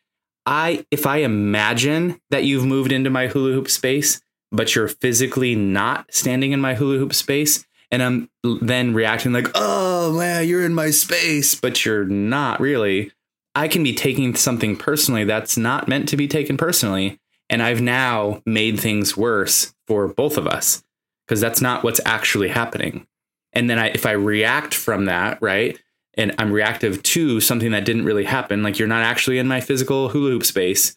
I, 0.48 0.84
if 0.90 1.06
I 1.06 1.18
imagine 1.18 2.20
that 2.32 2.44
you've 2.44 2.66
moved 2.66 2.92
into 2.92 3.12
my 3.12 3.28
hula 3.28 3.54
hoop 3.54 3.70
space, 3.70 4.20
but 4.52 4.76
you're 4.76 4.88
physically 4.88 5.56
not 5.56 6.12
standing 6.12 6.52
in 6.52 6.60
my 6.60 6.74
hula 6.74 6.98
hoop 6.98 7.14
space. 7.14 7.66
And 7.92 8.02
I'm 8.02 8.30
then 8.44 8.94
reacting 8.94 9.32
like, 9.32 9.50
oh 9.54 10.18
man, 10.18 10.48
you're 10.48 10.66
in 10.66 10.74
my 10.74 10.90
space, 10.90 11.54
but 11.56 11.86
you're 11.86 12.06
not 12.06 12.60
really. 12.60 13.12
I 13.56 13.68
can 13.68 13.84
be 13.84 13.94
taking 13.94 14.36
something 14.36 14.76
personally 14.78 15.24
that's 15.26 15.58
not 15.58 15.88
meant 15.88 16.10
to 16.10 16.18
be 16.18 16.28
taken 16.28 16.58
personally. 16.58 17.20
And 17.50 17.62
I've 17.62 17.82
now 17.82 18.42
made 18.46 18.80
things 18.80 19.18
worse 19.18 19.74
for 19.88 20.08
both 20.08 20.38
of 20.38 20.48
us 20.48 20.84
because 21.28 21.42
that's 21.42 21.62
not 21.62 21.84
what's 21.84 22.00
actually 22.06 22.48
happening. 22.48 23.06
And 23.54 23.70
then 23.70 23.78
I, 23.78 23.88
if 23.88 24.06
I 24.06 24.12
react 24.12 24.74
from 24.74 25.06
that, 25.06 25.42
right, 25.42 25.78
and 26.16 26.34
I'm 26.38 26.52
reactive 26.52 27.04
to 27.04 27.42
something 27.42 27.72
that 27.72 27.86
didn't 27.86 28.06
really 28.06 28.24
happen, 28.24 28.64
like 28.64 28.80
you're 28.80 28.88
not 28.88 29.04
actually 29.04 29.38
in 29.38 29.48
my 29.48 29.60
physical 29.60 30.10
hula 30.10 30.32
hoop 30.32 30.46
space, 30.46 30.96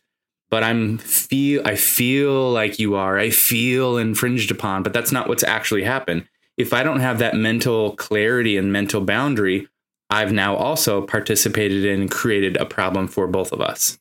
but 0.50 0.62
I'm 0.62 0.98
feel 0.98 1.62
I 1.64 1.74
feel 1.74 2.50
like 2.50 2.78
you 2.78 2.94
are. 2.94 3.18
I 3.18 3.30
feel 3.30 3.96
infringed 3.96 4.50
upon, 4.50 4.82
but 4.82 4.92
that's 4.92 5.12
not 5.12 5.28
what's 5.28 5.42
actually 5.42 5.82
happened. 5.82 6.28
If 6.56 6.72
I 6.72 6.84
don't 6.84 7.00
have 7.00 7.18
that 7.18 7.34
mental 7.34 7.96
clarity 7.96 8.56
and 8.56 8.72
mental 8.72 9.00
boundary, 9.00 9.68
I've 10.10 10.32
now 10.32 10.54
also 10.56 11.02
participated 11.02 11.84
in 11.84 12.02
and 12.02 12.10
created 12.10 12.56
a 12.56 12.66
problem 12.66 13.08
for 13.08 13.26
both 13.26 13.52
of 13.52 13.60
us. 13.60 13.98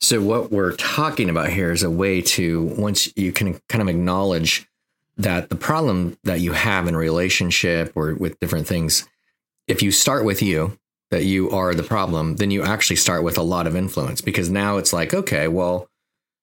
So 0.00 0.20
what 0.20 0.52
we're 0.52 0.76
talking 0.76 1.30
about 1.30 1.48
here 1.48 1.72
is 1.72 1.82
a 1.82 1.90
way 1.90 2.20
to 2.22 2.74
once 2.76 3.10
you 3.16 3.32
can 3.32 3.58
kind 3.68 3.82
of 3.82 3.88
acknowledge 3.88 4.68
that 5.16 5.48
the 5.48 5.56
problem 5.56 6.18
that 6.24 6.40
you 6.40 6.52
have 6.52 6.86
in 6.86 6.94
relationship 6.94 7.92
or 7.94 8.14
with 8.14 8.38
different 8.38 8.66
things, 8.66 9.08
if 9.66 9.82
you 9.82 9.90
start 9.90 10.24
with 10.24 10.42
you, 10.42 10.78
that 11.10 11.24
you 11.24 11.50
are 11.50 11.74
the 11.74 11.82
problem, 11.82 12.36
then 12.36 12.50
you 12.50 12.62
actually 12.62 12.96
start 12.96 13.22
with 13.22 13.38
a 13.38 13.42
lot 13.42 13.66
of 13.66 13.76
influence 13.76 14.20
because 14.20 14.50
now 14.50 14.76
it's 14.76 14.92
like, 14.92 15.14
okay, 15.14 15.48
well, 15.48 15.88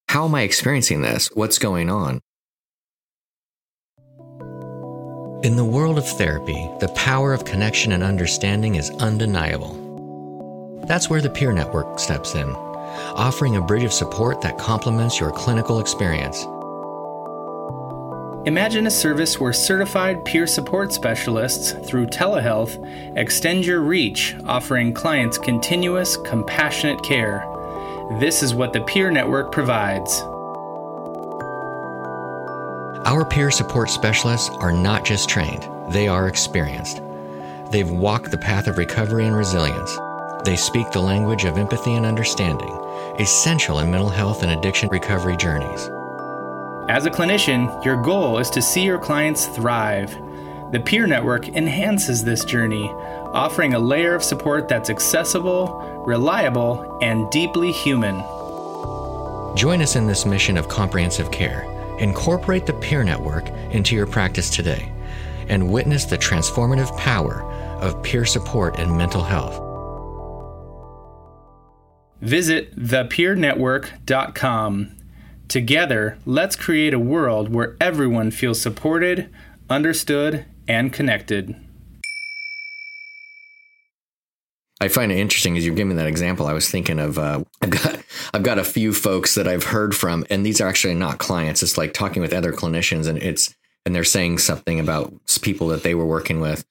how 0.10 0.26
am 0.26 0.36
I 0.36 0.42
experiencing 0.42 1.02
this? 1.02 1.30
What's 1.34 1.60
going 1.60 1.90
on? 1.90 2.22
In 5.44 5.58
the 5.58 5.66
world 5.66 5.98
of 5.98 6.08
therapy, 6.08 6.70
the 6.80 6.88
power 6.96 7.34
of 7.34 7.44
connection 7.44 7.92
and 7.92 8.02
understanding 8.02 8.76
is 8.76 8.92
undeniable. 8.92 9.76
That's 10.88 11.10
where 11.10 11.20
the 11.20 11.30
Peer 11.30 11.52
Network 11.52 12.00
steps 12.00 12.34
in, 12.34 12.50
offering 12.50 13.58
a 13.58 13.62
bridge 13.62 13.84
of 13.84 13.92
support 13.92 14.40
that 14.40 14.58
complements 14.58 15.20
your 15.20 15.32
clinical 15.32 15.82
experience. 15.82 16.44
Imagine 18.48 18.88
a 18.88 18.92
service 18.92 19.38
where 19.38 19.52
certified 19.52 20.24
peer 20.24 20.48
support 20.48 20.94
specialists 20.94 21.74
through 21.90 22.08
telehealth 22.08 22.80
extend 23.18 23.66
your 23.66 23.82
reach, 23.82 24.36
offering 24.46 24.94
clients 24.94 25.38
continuous, 25.38 26.16
compassionate 26.16 27.04
care. 27.04 27.46
This 28.18 28.44
is 28.44 28.56
what 28.56 28.72
the 28.72 28.80
Peer 28.80 29.12
Network 29.12 29.52
provides. 29.52 30.24
Our 33.06 33.26
peer 33.26 33.52
support 33.52 33.90
specialists 33.90 34.50
are 34.62 34.72
not 34.72 35.04
just 35.04 35.28
trained, 35.28 35.68
they 35.92 36.08
are 36.08 36.30
experienced. 36.30 37.02
They've 37.70 37.90
walked 37.90 38.32
the 38.32 38.38
path 38.38 38.68
of 38.68 38.78
recovery 38.78 39.26
and 39.26 39.36
resilience. 39.36 39.98
They 40.46 40.56
speak 40.56 40.90
the 40.92 41.02
language 41.02 41.44
of 41.44 41.58
empathy 41.58 41.96
and 41.96 42.06
understanding, 42.06 42.72
essential 43.20 43.80
in 43.80 43.92
mental 43.92 44.08
health 44.08 44.42
and 44.42 44.54
addiction 44.54 44.88
recovery 44.88 45.36
journeys. 45.36 45.90
As 46.88 47.06
a 47.06 47.12
clinician, 47.12 47.84
your 47.84 48.02
goal 48.02 48.38
is 48.38 48.50
to 48.52 48.62
see 48.62 48.84
your 48.84 49.00
clients 49.00 49.48
thrive. 49.48 50.10
The 50.72 50.80
Peer 50.80 51.06
Network 51.06 51.50
enhances 51.50 52.24
this 52.24 52.46
journey, 52.46 52.90
offering 53.34 53.74
a 53.74 53.80
layer 53.80 54.16
of 54.16 54.24
support 54.24 54.70
that's 54.70 54.90
accessible, 54.90 56.04
reliable, 56.08 57.00
and 57.02 57.30
deeply 57.32 57.74
human. 57.74 58.16
Join 59.58 59.82
us 59.82 59.98
in 59.98 60.08
this 60.08 60.26
mission 60.26 60.58
of 60.58 60.70
comprehensive 60.70 61.32
care. 61.32 61.73
Incorporate 62.04 62.66
the 62.66 62.74
Peer 62.74 63.02
Network 63.02 63.48
into 63.72 63.96
your 63.96 64.06
practice 64.06 64.50
today 64.50 64.92
and 65.48 65.72
witness 65.72 66.04
the 66.04 66.18
transformative 66.18 66.98
power 66.98 67.44
of 67.80 68.04
peer 68.04 68.26
support 68.26 68.78
in 68.78 68.98
mental 68.98 69.24
health. 69.24 69.54
Visit 72.20 72.78
thepeernetwork.com 72.78 74.98
Together, 75.48 76.18
let's 76.26 76.58
create 76.58 76.94
a 76.94 77.00
world 77.00 77.54
where 77.54 77.78
everyone 77.80 78.32
feels 78.32 78.60
supported, 78.60 79.30
understood, 79.70 80.44
and 80.68 80.92
connected. 80.92 81.56
I 84.84 84.90
find 84.90 85.14
it 85.14 85.18
interesting 85.18 85.56
as 85.56 85.66
you 85.66 85.74
give 85.74 85.88
me 85.88 85.96
that 85.96 86.08
example. 86.08 86.46
I 86.46 86.52
was 86.52 86.70
thinking 86.70 87.00
of 87.00 87.18
uh, 87.18 87.42
I've 87.62 87.70
got 87.70 88.00
I've 88.34 88.44
got 88.44 88.60
a 88.60 88.66
few 88.66 88.92
folks 88.92 89.36
that 89.36 89.48
I've 89.48 89.64
heard 89.64 89.96
from, 89.96 90.26
and 90.30 90.46
these 90.46 90.60
are 90.60 90.68
actually 90.68 90.96
not 90.96 91.20
clients. 91.20 91.64
It's 91.64 91.78
like 91.78 91.94
talking 91.94 92.22
with 92.22 92.34
other 92.34 92.52
clinicians, 92.52 93.08
and 93.08 93.18
it's 93.18 93.56
and 93.86 93.96
they're 93.96 94.04
saying 94.04 94.40
something 94.40 94.82
about 94.82 95.14
people 95.42 95.68
that 95.68 95.84
they 95.84 95.96
were 95.96 96.06
working 96.06 96.42
with, 96.42 96.66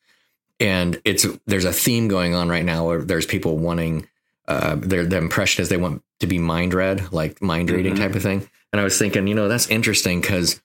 and 0.61 1.01
it's 1.07 1.27
there's 1.47 1.65
a 1.65 1.73
theme 1.73 2.09
going 2.09 2.35
on 2.35 2.51
right 2.51 2.67
now 2.67 2.87
where 2.87 3.03
there's 3.03 3.25
people 3.25 3.57
wanting 3.57 4.07
uh, 4.47 4.75
their 4.75 5.07
the 5.07 5.17
impression 5.17 5.63
is 5.63 5.71
they 5.71 5.79
want 5.79 6.03
to 6.21 6.27
be 6.27 6.39
mind 6.39 6.75
read, 6.75 7.13
like 7.13 7.41
mind 7.41 7.71
reading 7.71 7.95
mm-hmm. 7.95 8.03
type 8.03 8.15
of 8.15 8.23
thing. 8.23 8.47
And 8.75 8.81
I 8.81 8.85
was 8.85 8.99
thinking, 8.99 9.27
you 9.27 9.35
know, 9.35 9.49
that's 9.49 9.69
interesting 9.69 10.21
because 10.21 10.61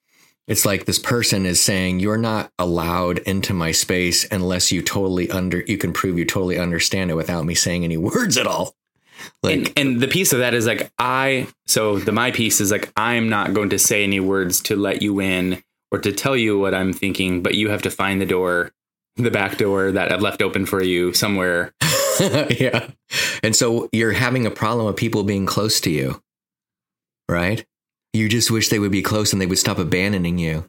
it's 0.48 0.66
like 0.66 0.86
this 0.86 1.00
person 1.00 1.46
is 1.46 1.60
saying 1.60 2.00
you're 2.00 2.18
not 2.18 2.52
allowed 2.58 3.20
into 3.20 3.54
my 3.54 3.72
space 3.72 4.26
unless 4.32 4.72
you 4.72 4.82
totally 4.82 5.30
under 5.30 5.60
you 5.62 5.78
can 5.78 5.92
prove 5.92 6.18
you 6.18 6.26
totally 6.26 6.58
understand 6.58 7.12
it 7.12 7.16
without 7.16 7.46
me 7.46 7.54
saying 7.54 7.84
any 7.84 7.98
words 7.98 8.38
at 8.38 8.48
all. 8.48 8.74
Like, 9.44 9.56
and, 9.56 9.74
and 9.78 10.02
the 10.02 10.08
piece 10.08 10.32
of 10.32 10.40
that 10.40 10.54
is 10.54 10.66
like 10.66 10.92
I 10.98 11.48
so 11.66 12.00
the 12.00 12.12
my 12.12 12.32
piece 12.32 12.62
is 12.62 12.72
like 12.72 12.92
I'm 12.96 13.30
not 13.30 13.54
going 13.54 13.70
to 13.72 13.80
say 13.80 14.04
any 14.04 14.20
words 14.20 14.62
to 14.64 14.76
let 14.76 15.02
you 15.02 15.20
in 15.20 15.62
or 15.92 16.00
to 16.00 16.12
tell 16.12 16.36
you 16.36 16.58
what 16.60 16.74
I'm 16.74 16.94
thinking, 16.94 17.42
but 17.44 17.56
you 17.56 17.70
have 17.70 17.82
to 17.84 17.92
find 17.92 18.22
the 18.22 18.26
door, 18.26 18.72
the 19.16 19.32
back 19.32 19.58
door 19.58 19.92
that 19.92 20.12
I've 20.12 20.22
left 20.22 20.42
open 20.42 20.66
for 20.66 20.82
you 20.82 21.14
somewhere. 21.14 21.74
yeah. 22.50 22.90
And 23.44 23.56
so 23.56 23.90
you're 23.92 24.12
having 24.12 24.46
a 24.46 24.52
problem 24.52 24.88
of 24.88 24.96
people 24.96 25.24
being 25.24 25.46
close 25.46 25.80
to 25.82 25.90
you, 25.90 26.22
right? 27.30 27.66
You 28.18 28.28
just 28.30 28.52
wish 28.52 28.70
they 28.70 28.80
would 28.80 28.92
be 28.92 29.02
close 29.02 29.32
and 29.32 29.42
they 29.42 29.46
would 29.46 29.60
stop 29.60 29.78
abandoning 29.78 30.38
you. 30.38 30.66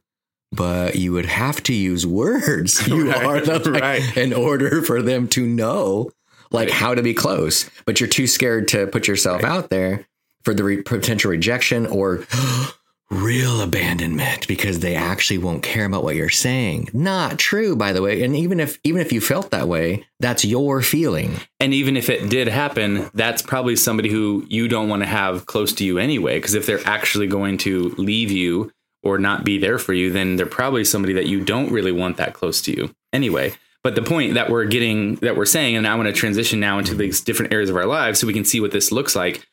But 0.52 0.96
you 0.96 1.12
would 1.12 1.26
have 1.26 1.62
to 1.64 1.74
use 1.74 2.06
words. 2.06 2.86
You 2.88 3.10
right, 3.10 3.24
are 3.24 3.40
the 3.40 3.70
like, 3.70 3.82
right. 3.82 4.16
in 4.16 4.32
order 4.32 4.82
for 4.82 5.02
them 5.02 5.28
to 5.28 5.46
know 5.46 6.10
like 6.50 6.68
right. 6.68 6.74
how 6.76 6.94
to 6.94 7.02
be 7.02 7.14
close. 7.14 7.68
But 7.84 8.00
you're 8.00 8.08
too 8.08 8.26
scared 8.26 8.68
to 8.68 8.86
put 8.86 9.08
yourself 9.08 9.44
out 9.44 9.70
there 9.70 10.06
for 10.42 10.54
the 10.54 10.64
re- 10.64 10.82
potential 10.82 11.30
rejection 11.30 11.86
or 11.86 12.24
real 13.10 13.62
abandonment 13.62 14.46
because 14.46 14.80
they 14.80 14.94
actually 14.94 15.38
won't 15.38 15.62
care 15.62 15.86
about 15.86 16.04
what 16.04 16.16
you're 16.16 16.28
saying. 16.28 16.88
Not 16.92 17.38
true, 17.38 17.74
by 17.74 17.92
the 17.92 18.02
way. 18.02 18.22
And 18.22 18.36
even 18.36 18.60
if 18.60 18.78
even 18.84 19.00
if 19.00 19.12
you 19.12 19.20
felt 19.20 19.50
that 19.50 19.68
way, 19.68 20.06
that's 20.20 20.44
your 20.44 20.82
feeling. 20.82 21.36
And 21.58 21.72
even 21.72 21.96
if 21.96 22.10
it 22.10 22.28
did 22.28 22.48
happen, 22.48 23.10
that's 23.14 23.42
probably 23.42 23.76
somebody 23.76 24.10
who 24.10 24.44
you 24.48 24.68
don't 24.68 24.88
want 24.88 25.02
to 25.02 25.08
have 25.08 25.46
close 25.46 25.72
to 25.74 25.84
you 25.84 25.98
anyway. 25.98 26.38
Because 26.38 26.54
if 26.54 26.66
they're 26.66 26.86
actually 26.86 27.26
going 27.26 27.58
to 27.58 27.94
leave 27.96 28.30
you 28.30 28.72
or 29.02 29.18
not 29.18 29.44
be 29.44 29.58
there 29.58 29.78
for 29.78 29.94
you, 29.94 30.10
then 30.10 30.36
they're 30.36 30.46
probably 30.46 30.84
somebody 30.84 31.14
that 31.14 31.26
you 31.26 31.42
don't 31.42 31.72
really 31.72 31.92
want 31.92 32.16
that 32.18 32.34
close 32.34 32.60
to 32.62 32.72
you 32.72 32.94
anyway. 33.12 33.54
But 33.82 33.94
the 33.94 34.02
point 34.02 34.34
that 34.34 34.50
we're 34.50 34.66
getting, 34.66 35.14
that 35.16 35.36
we're 35.36 35.46
saying, 35.46 35.76
and 35.76 35.86
I 35.86 35.94
want 35.94 36.08
to 36.08 36.12
transition 36.12 36.60
now 36.60 36.78
into 36.78 36.94
these 36.94 37.20
different 37.20 37.52
areas 37.52 37.70
of 37.70 37.76
our 37.76 37.86
lives 37.86 38.18
so 38.18 38.26
we 38.26 38.32
can 38.32 38.44
see 38.44 38.60
what 38.60 38.72
this 38.72 38.90
looks 38.90 39.14
like, 39.14 39.46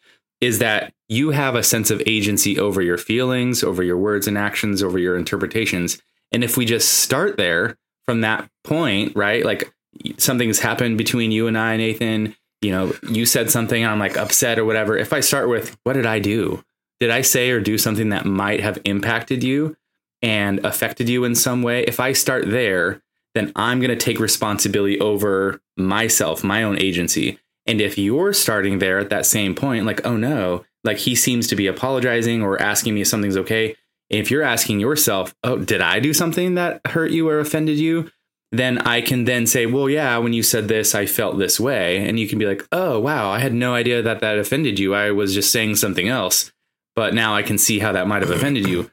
is 0.45 0.59
that 0.59 0.93
you 1.09 1.31
have 1.31 1.55
a 1.55 1.63
sense 1.63 1.89
of 1.89 2.03
agency 2.05 2.59
over 2.59 2.81
your 2.81 2.99
feelings, 2.99 3.63
over 3.63 3.81
your 3.81 3.97
words 3.97 4.27
and 4.27 4.37
actions, 4.37 4.83
over 4.83 4.99
your 4.99 5.17
interpretations. 5.17 5.99
And 6.31 6.43
if 6.43 6.55
we 6.55 6.65
just 6.65 6.99
start 6.99 7.37
there 7.37 7.77
from 8.05 8.21
that 8.21 8.47
point, 8.63 9.15
right? 9.15 9.43
Like 9.43 9.73
something's 10.17 10.59
happened 10.59 10.99
between 10.99 11.31
you 11.31 11.47
and 11.47 11.57
I, 11.57 11.77
Nathan, 11.77 12.35
you 12.61 12.71
know, 12.71 12.93
you 13.09 13.25
said 13.25 13.49
something, 13.49 13.83
I'm 13.83 13.99
like 13.99 14.17
upset 14.17 14.59
or 14.59 14.65
whatever. 14.65 14.95
If 14.95 15.13
I 15.13 15.19
start 15.19 15.49
with, 15.49 15.75
what 15.83 15.93
did 15.93 16.05
I 16.05 16.19
do? 16.19 16.63
Did 16.99 17.09
I 17.09 17.21
say 17.21 17.49
or 17.49 17.59
do 17.59 17.77
something 17.79 18.09
that 18.09 18.25
might 18.25 18.61
have 18.61 18.79
impacted 18.85 19.43
you 19.43 19.75
and 20.21 20.63
affected 20.63 21.09
you 21.09 21.23
in 21.23 21.33
some 21.33 21.63
way? 21.63 21.83
If 21.85 21.99
I 21.99 22.13
start 22.13 22.49
there, 22.49 23.01
then 23.33 23.51
I'm 23.55 23.79
going 23.79 23.89
to 23.89 23.95
take 23.95 24.19
responsibility 24.19 24.99
over 24.99 25.59
myself, 25.75 26.43
my 26.43 26.61
own 26.61 26.79
agency. 26.79 27.39
And 27.65 27.81
if 27.81 27.97
you're 27.97 28.33
starting 28.33 28.79
there 28.79 28.99
at 28.99 29.09
that 29.09 29.25
same 29.25 29.55
point, 29.55 29.85
like, 29.85 30.05
oh 30.05 30.17
no, 30.17 30.65
like 30.83 30.97
he 30.97 31.15
seems 31.15 31.47
to 31.47 31.55
be 31.55 31.67
apologizing 31.67 32.41
or 32.41 32.61
asking 32.61 32.93
me 32.93 33.01
if 33.01 33.07
something's 33.07 33.37
okay. 33.37 33.75
If 34.09 34.29
you're 34.29 34.43
asking 34.43 34.79
yourself, 34.79 35.33
oh, 35.43 35.57
did 35.57 35.81
I 35.81 35.99
do 35.99 36.13
something 36.13 36.55
that 36.55 36.81
hurt 36.87 37.11
you 37.11 37.27
or 37.27 37.39
offended 37.39 37.77
you? 37.77 38.11
Then 38.51 38.77
I 38.79 39.01
can 39.01 39.25
then 39.25 39.47
say, 39.47 39.65
well, 39.65 39.89
yeah, 39.89 40.17
when 40.19 40.31
you 40.31 40.43
said 40.43 40.67
this, 40.67 40.93
I 40.93 41.07
felt 41.07 41.39
this 41.39 41.59
way. 41.59 41.97
And 42.07 42.19
you 42.19 42.27
can 42.27 42.37
be 42.37 42.45
like, 42.45 42.65
oh, 42.71 42.99
wow, 42.99 43.31
I 43.31 43.39
had 43.39 43.53
no 43.53 43.73
idea 43.73 44.03
that 44.03 44.21
that 44.21 44.37
offended 44.37 44.79
you. 44.79 44.93
I 44.93 45.11
was 45.11 45.33
just 45.33 45.51
saying 45.51 45.75
something 45.75 46.07
else. 46.07 46.51
But 46.95 47.13
now 47.13 47.35
I 47.35 47.41
can 47.41 47.57
see 47.57 47.79
how 47.79 47.91
that 47.93 48.07
might 48.07 48.21
have 48.21 48.31
offended 48.31 48.67
you 48.67 48.89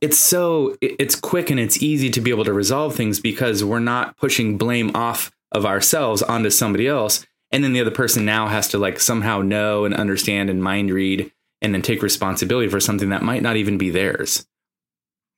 it's 0.00 0.18
so 0.18 0.76
it's 0.80 1.14
quick 1.14 1.50
and 1.50 1.60
it's 1.60 1.82
easy 1.82 2.10
to 2.10 2.20
be 2.20 2.30
able 2.30 2.44
to 2.44 2.52
resolve 2.52 2.94
things 2.94 3.20
because 3.20 3.64
we're 3.64 3.78
not 3.78 4.16
pushing 4.16 4.58
blame 4.58 4.94
off 4.94 5.30
of 5.52 5.64
ourselves 5.64 6.22
onto 6.22 6.50
somebody 6.50 6.86
else 6.86 7.26
and 7.52 7.62
then 7.62 7.72
the 7.72 7.80
other 7.80 7.90
person 7.90 8.24
now 8.24 8.46
has 8.46 8.68
to 8.68 8.78
like 8.78 9.00
somehow 9.00 9.40
know 9.40 9.84
and 9.84 9.94
understand 9.94 10.50
and 10.50 10.62
mind 10.62 10.90
read 10.90 11.30
and 11.62 11.74
then 11.74 11.82
take 11.82 12.02
responsibility 12.02 12.68
for 12.68 12.80
something 12.80 13.10
that 13.10 13.22
might 13.22 13.42
not 13.42 13.56
even 13.56 13.78
be 13.78 13.90
theirs 13.90 14.46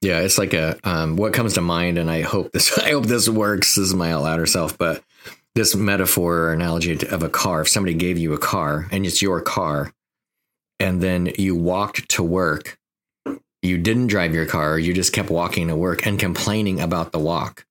yeah 0.00 0.20
it's 0.20 0.38
like 0.38 0.54
a 0.54 0.78
um, 0.84 1.16
what 1.16 1.32
comes 1.32 1.54
to 1.54 1.60
mind 1.60 1.98
and 1.98 2.10
i 2.10 2.22
hope 2.22 2.52
this 2.52 2.76
i 2.84 2.90
hope 2.90 3.06
this 3.06 3.28
works 3.28 3.74
this 3.74 3.88
is 3.88 3.94
my 3.94 4.12
out 4.12 4.22
louder 4.22 4.46
self 4.46 4.76
but 4.78 5.02
this 5.54 5.74
metaphor 5.74 6.36
or 6.36 6.52
analogy 6.52 6.98
of 7.08 7.22
a 7.22 7.28
car 7.28 7.62
if 7.62 7.68
somebody 7.68 7.94
gave 7.94 8.18
you 8.18 8.32
a 8.32 8.38
car 8.38 8.86
and 8.90 9.04
it's 9.04 9.22
your 9.22 9.40
car 9.40 9.92
and 10.80 11.00
then 11.00 11.32
you 11.36 11.56
walked 11.56 12.08
to 12.08 12.22
work 12.22 12.78
you 13.62 13.78
didn't 13.78 14.06
drive 14.06 14.34
your 14.34 14.46
car, 14.46 14.78
you 14.78 14.94
just 14.94 15.12
kept 15.12 15.30
walking 15.30 15.68
to 15.68 15.76
work 15.76 16.06
and 16.06 16.18
complaining 16.18 16.80
about 16.80 17.12
the 17.12 17.18
walk. 17.18 17.66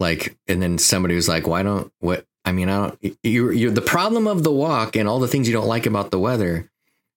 Like, 0.00 0.36
and 0.48 0.60
then 0.60 0.78
somebody 0.78 1.14
was 1.14 1.28
like, 1.28 1.46
why 1.46 1.62
don't, 1.62 1.92
what, 2.00 2.26
I 2.44 2.52
mean, 2.52 2.68
I 2.68 2.88
don't, 2.88 3.18
you're, 3.22 3.52
you're 3.52 3.70
the 3.70 3.80
problem 3.80 4.26
of 4.26 4.42
the 4.42 4.52
walk 4.52 4.96
and 4.96 5.08
all 5.08 5.20
the 5.20 5.28
things 5.28 5.48
you 5.48 5.54
don't 5.54 5.68
like 5.68 5.86
about 5.86 6.10
the 6.10 6.18
weather 6.18 6.70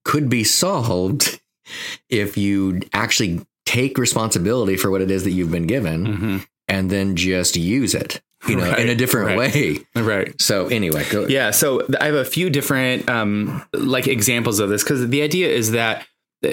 could 0.03 0.29
be 0.29 0.43
solved 0.43 1.41
if 2.09 2.37
you 2.37 2.81
actually 2.93 3.45
take 3.65 3.97
responsibility 3.97 4.77
for 4.77 4.91
what 4.91 5.01
it 5.01 5.09
is 5.09 5.23
that 5.23 5.31
you've 5.31 5.51
been 5.51 5.67
given 5.67 6.05
mm-hmm. 6.05 6.37
and 6.67 6.89
then 6.89 7.15
just 7.15 7.55
use 7.55 7.95
it 7.95 8.21
you 8.47 8.55
know, 8.55 8.69
right, 8.69 8.79
in 8.79 8.89
a 8.89 8.95
different 8.95 9.27
right, 9.37 9.53
way. 9.53 9.79
Right. 9.95 10.39
So 10.39 10.67
anyway, 10.67 11.03
go. 11.09 11.25
Yeah. 11.27 11.51
So 11.51 11.81
I 11.99 12.05
have 12.05 12.15
a 12.15 12.25
few 12.25 12.49
different 12.49 13.09
um, 13.09 13.65
like 13.73 14.07
examples 14.07 14.59
of 14.59 14.69
this 14.69 14.83
because 14.83 15.07
the 15.07 15.21
idea 15.23 15.47
is 15.47 15.71
that 15.71 16.05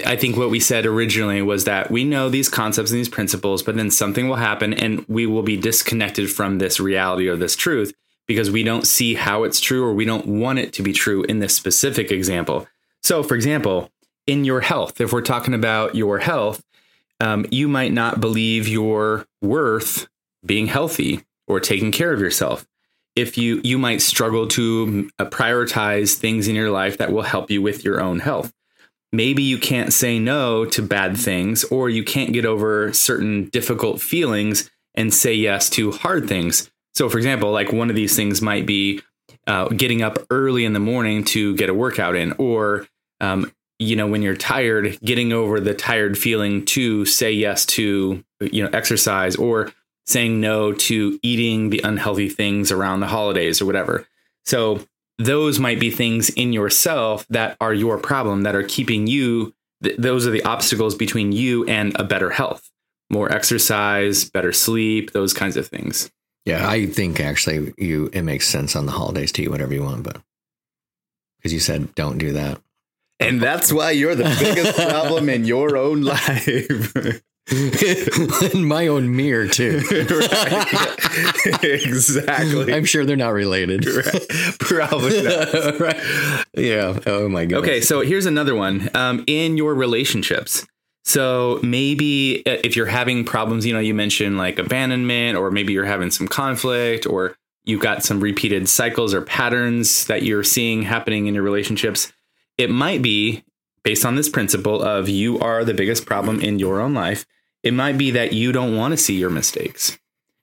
I 0.07 0.17
think 0.17 0.37
what 0.37 0.49
we 0.49 0.61
said 0.61 0.87
originally 0.87 1.43
was 1.43 1.65
that 1.65 1.91
we 1.91 2.05
know 2.05 2.31
these 2.31 2.49
concepts 2.49 2.91
and 2.91 2.99
these 2.99 3.09
principles, 3.09 3.63
but 3.63 3.77
then 3.77 3.91
something 3.91 4.29
will 4.29 4.37
happen 4.37 4.73
and 4.73 5.05
we 5.07 5.27
will 5.27 5.43
be 5.43 5.57
disconnected 5.57 6.31
from 6.31 6.59
this 6.59 6.81
reality 6.81 7.29
or 7.29 7.37
this 7.37 7.57
truth 7.57 7.93
because 8.27 8.51
we 8.51 8.63
don't 8.63 8.87
see 8.87 9.15
how 9.15 9.45
it's 9.45 9.61
true 9.61 9.85
or 9.85 9.93
we 9.93 10.05
don't 10.05 10.27
want 10.27 10.59
it 10.59 10.73
to 10.75 10.83
be 10.83 10.93
true 10.93 11.23
in 11.25 11.41
this 11.41 11.55
specific 11.55 12.11
example. 12.11 12.67
So, 13.03 13.23
for 13.23 13.35
example, 13.35 13.91
in 14.27 14.45
your 14.45 14.61
health, 14.61 15.01
if 15.01 15.13
we're 15.13 15.23
talking 15.23 15.55
about 15.55 15.95
your 15.95 16.19
health, 16.19 16.63
um, 17.21 17.47
you 17.51 17.69
might 17.69 17.93
not 17.93 18.21
believe 18.21 18.69
your 18.69 19.27
worth 19.41 20.09
being 20.45 20.67
healthy 20.67 21.25
or 21.47 21.61
taking 21.61 21.93
care 21.93 22.13
of 22.13 22.21
yourself. 22.21 22.67
If 23.15 23.37
you 23.37 23.61
you 23.63 23.77
might 23.79 24.01
struggle 24.01 24.49
to 24.49 25.11
uh, 25.19 25.27
prioritize 25.27 26.15
things 26.15 26.49
in 26.49 26.55
your 26.55 26.71
life 26.71 26.99
that 26.99 27.13
will 27.13 27.23
help 27.23 27.51
you 27.51 27.61
with 27.61 27.85
your 27.85 28.01
own 28.01 28.21
health 28.21 28.53
maybe 29.13 29.43
you 29.43 29.59
can't 29.59 29.93
say 29.93 30.19
no 30.19 30.65
to 30.65 30.83
bad 30.83 31.17
things 31.17 31.65
or 31.65 31.91
you 31.91 32.03
can't 32.03 32.33
get 32.33 32.47
over 32.47 32.93
certain 32.93 33.49
difficult 33.51 34.01
feelings 34.01 34.71
and 34.95 35.13
say 35.13 35.35
yes 35.35 35.69
to 35.71 35.93
hard 35.93 36.27
things. 36.27 36.71
So, 36.95 37.09
for 37.09 37.19
example, 37.19 37.51
like 37.51 37.73
one 37.73 37.91
of 37.91 37.97
these 37.97 38.15
things 38.17 38.43
might 38.43 38.67
be 38.67 39.01
uh, 39.47 39.69
getting 39.69 40.03
up 40.03 40.19
early 40.31 40.65
in 40.65 40.73
the 40.73 40.81
morning 40.81 41.25
to 41.25 41.57
get 41.57 41.69
a 41.69 41.75
workout 41.75 42.17
in, 42.17 42.33
or, 42.39 42.87
um, 43.21 43.51
you 43.79 43.97
know, 43.97 44.07
when 44.07 44.23
you're 44.23 44.37
tired, 44.37 44.99
getting 45.01 45.33
over 45.33 45.59
the 45.59 45.75
tired 45.75 46.17
feeling 46.19 46.65
to 46.67 47.05
say 47.05 47.33
yes 47.33 47.67
to, 47.67 48.23
you 48.41 48.63
know, 48.63 48.71
exercise 48.73 49.37
or 49.37 49.73
saying 50.07 50.41
no 50.41 50.73
to 50.73 51.19
eating 51.23 51.71
the 51.71 51.81
unhealthy 51.83 52.29
things 52.29 52.71
around 52.71 53.01
the 53.01 53.07
holidays 53.07 53.61
or 53.61 53.67
whatever. 53.67 54.07
So, 54.45 54.87
those 55.19 55.59
might 55.59 55.81
be 55.81 55.91
things 55.91 56.31
in 56.31 56.53
yourself 56.53 57.27
that 57.29 57.57
are 57.61 57.75
your 57.75 57.99
problem 57.99 58.43
that 58.43 58.55
are 58.55 58.63
keeping 58.63 59.07
you 59.07 59.55
th- 59.83 59.97
those 59.97 60.27
are 60.27 60.31
the 60.31 60.43
obstacles 60.45 60.95
between 60.95 61.33
you 61.33 61.65
and 61.67 61.93
a 61.99 62.05
better 62.05 62.31
health 62.31 62.71
more 63.11 63.31
exercise 63.31 64.25
better 64.25 64.53
sleep 64.53 65.13
those 65.13 65.33
kinds 65.33 65.57
of 65.57 65.67
things 65.67 66.11
yeah 66.45 66.69
i 66.69 66.87
think 66.87 67.21
actually 67.21 67.73
you 67.79 68.11
it 68.13 68.23
makes 68.23 68.49
sense 68.49 68.75
on 68.77 68.87
the 68.87 68.93
holidays 68.93 69.33
to 69.33 69.43
eat 69.43 69.49
whatever 69.49 69.75
you 69.75 69.83
want 69.83 70.03
but 70.03 70.21
because 71.39 71.53
you 71.53 71.61
said 71.61 71.95
don't 71.95 72.19
do 72.19 72.33
that 72.33 72.61
and 73.21 73.41
that's 73.41 73.73
why 73.73 73.91
you're 73.93 74.15
the 74.15 74.37
biggest 74.41 74.77
problem 74.89 75.29
in 75.29 75.45
your 75.45 75.77
own 75.77 76.03
life 76.03 76.49
in 78.55 78.65
my 78.65 78.87
own 78.87 79.15
mirror 79.15 79.49
too. 79.49 79.83
exactly. 81.63 82.73
I'm 82.73 82.85
sure 82.85 83.05
they're 83.05 83.17
not 83.17 83.33
related. 83.33 83.85
Right. 83.85 84.29
Probably 84.61 85.23
not. 85.23 85.81
right. 85.81 86.01
Yeah. 86.55 86.99
Oh 87.05 87.29
my 87.29 87.45
god. 87.47 87.59
Okay, 87.59 87.81
so 87.81 88.01
here's 88.01 88.27
another 88.27 88.55
one. 88.55 88.89
Um, 88.95 89.25
in 89.27 89.57
your 89.57 89.75
relationships. 89.75 90.65
So 91.05 91.59
maybe 91.63 92.43
uh, 92.47 92.59
if 92.63 92.77
you're 92.77 92.87
having 92.87 93.25
problems, 93.25 93.67
you 93.67 93.73
know, 93.73 93.81
you 93.81 93.95
mentioned 93.95 94.39
like 94.39 94.59
abandonment, 94.59 95.37
or 95.37 95.51
maybe 95.51 95.73
you're 95.73 95.85
having 95.85 96.11
some 96.11 96.29
conflict, 96.29 97.07
or 97.07 97.37
you've 97.65 97.81
got 97.81 98.05
some 98.05 98.21
repeated 98.21 98.69
cycles 98.69 99.15
or 99.15 99.23
patterns 99.23 100.07
that 100.07 100.23
you're 100.23 100.45
seeing 100.45 100.83
happening 100.83 101.27
in 101.27 101.35
your 101.35 101.43
relationships. 101.43 102.13
It 102.59 102.71
might 102.71 103.03
be 103.03 103.45
based 103.83 104.05
on 104.05 104.15
this 104.15 104.29
principle 104.29 104.83
of 104.83 105.09
you 105.09 105.39
are 105.41 105.65
the 105.65 105.75
biggest 105.75 106.07
problem 106.07 106.41
in 106.41 106.59
your 106.59 106.81
own 106.81 106.95
life, 106.95 107.27
it 107.63 107.75
might 107.75 107.99
be 107.99 108.11
that 108.13 108.33
you 108.33 108.53
don't 108.53 108.77
want 108.77 108.93
to 108.93 108.97
see 108.97 109.15
your 109.15 109.31
mistakes. 109.31 109.99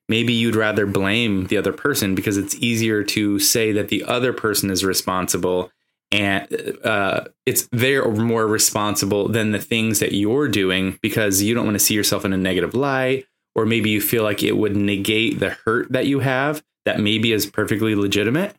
Maybe 0.07 0.33
you'd 0.33 0.55
rather 0.55 0.85
blame 0.85 1.47
the 1.47 1.57
other 1.57 1.73
person 1.73 2.15
because 2.15 2.37
it's 2.37 2.55
easier 2.55 3.03
to 3.05 3.39
say 3.39 3.71
that 3.73 3.89
the 3.89 4.03
other 4.03 4.33
person 4.33 4.71
is 4.71 4.83
responsible 4.83 5.71
and 6.11 6.47
uh, 6.83 7.25
it's 7.45 7.67
they're 7.71 8.09
more 8.09 8.47
responsible 8.47 9.27
than 9.27 9.51
the 9.51 9.59
things 9.59 9.99
that 9.99 10.13
you're 10.13 10.47
doing 10.47 10.97
because 11.01 11.41
you 11.41 11.53
don't 11.53 11.65
want 11.65 11.75
to 11.75 11.83
see 11.83 11.93
yourself 11.93 12.25
in 12.25 12.33
a 12.33 12.37
negative 12.37 12.73
light 12.73 13.25
or 13.55 13.65
maybe 13.65 13.89
you 13.89 14.01
feel 14.01 14.23
like 14.23 14.41
it 14.41 14.57
would 14.57 14.75
negate 14.75 15.39
the 15.39 15.51
hurt 15.51 15.91
that 15.91 16.07
you 16.07 16.19
have 16.19 16.63
that 16.85 16.99
maybe 16.99 17.31
is 17.31 17.45
perfectly 17.45 17.95
legitimate 17.95 18.55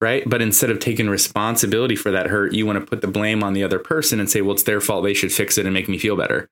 right? 0.00 0.28
But 0.28 0.42
instead 0.42 0.70
of 0.70 0.78
taking 0.78 1.08
responsibility 1.08 1.96
for 1.96 2.10
that 2.10 2.28
hurt, 2.28 2.54
you 2.54 2.66
want 2.66 2.78
to 2.78 2.86
put 2.86 3.00
the 3.00 3.08
blame 3.08 3.42
on 3.42 3.52
the 3.52 3.64
other 3.64 3.78
person 3.78 4.20
and 4.20 4.30
say, 4.30 4.40
well, 4.40 4.54
it's 4.54 4.62
their 4.62 4.80
fault. 4.80 5.04
They 5.04 5.14
should 5.14 5.32
fix 5.32 5.58
it 5.58 5.66
and 5.66 5.74
make 5.74 5.88
me 5.88 5.98
feel 5.98 6.16
better. 6.16 6.48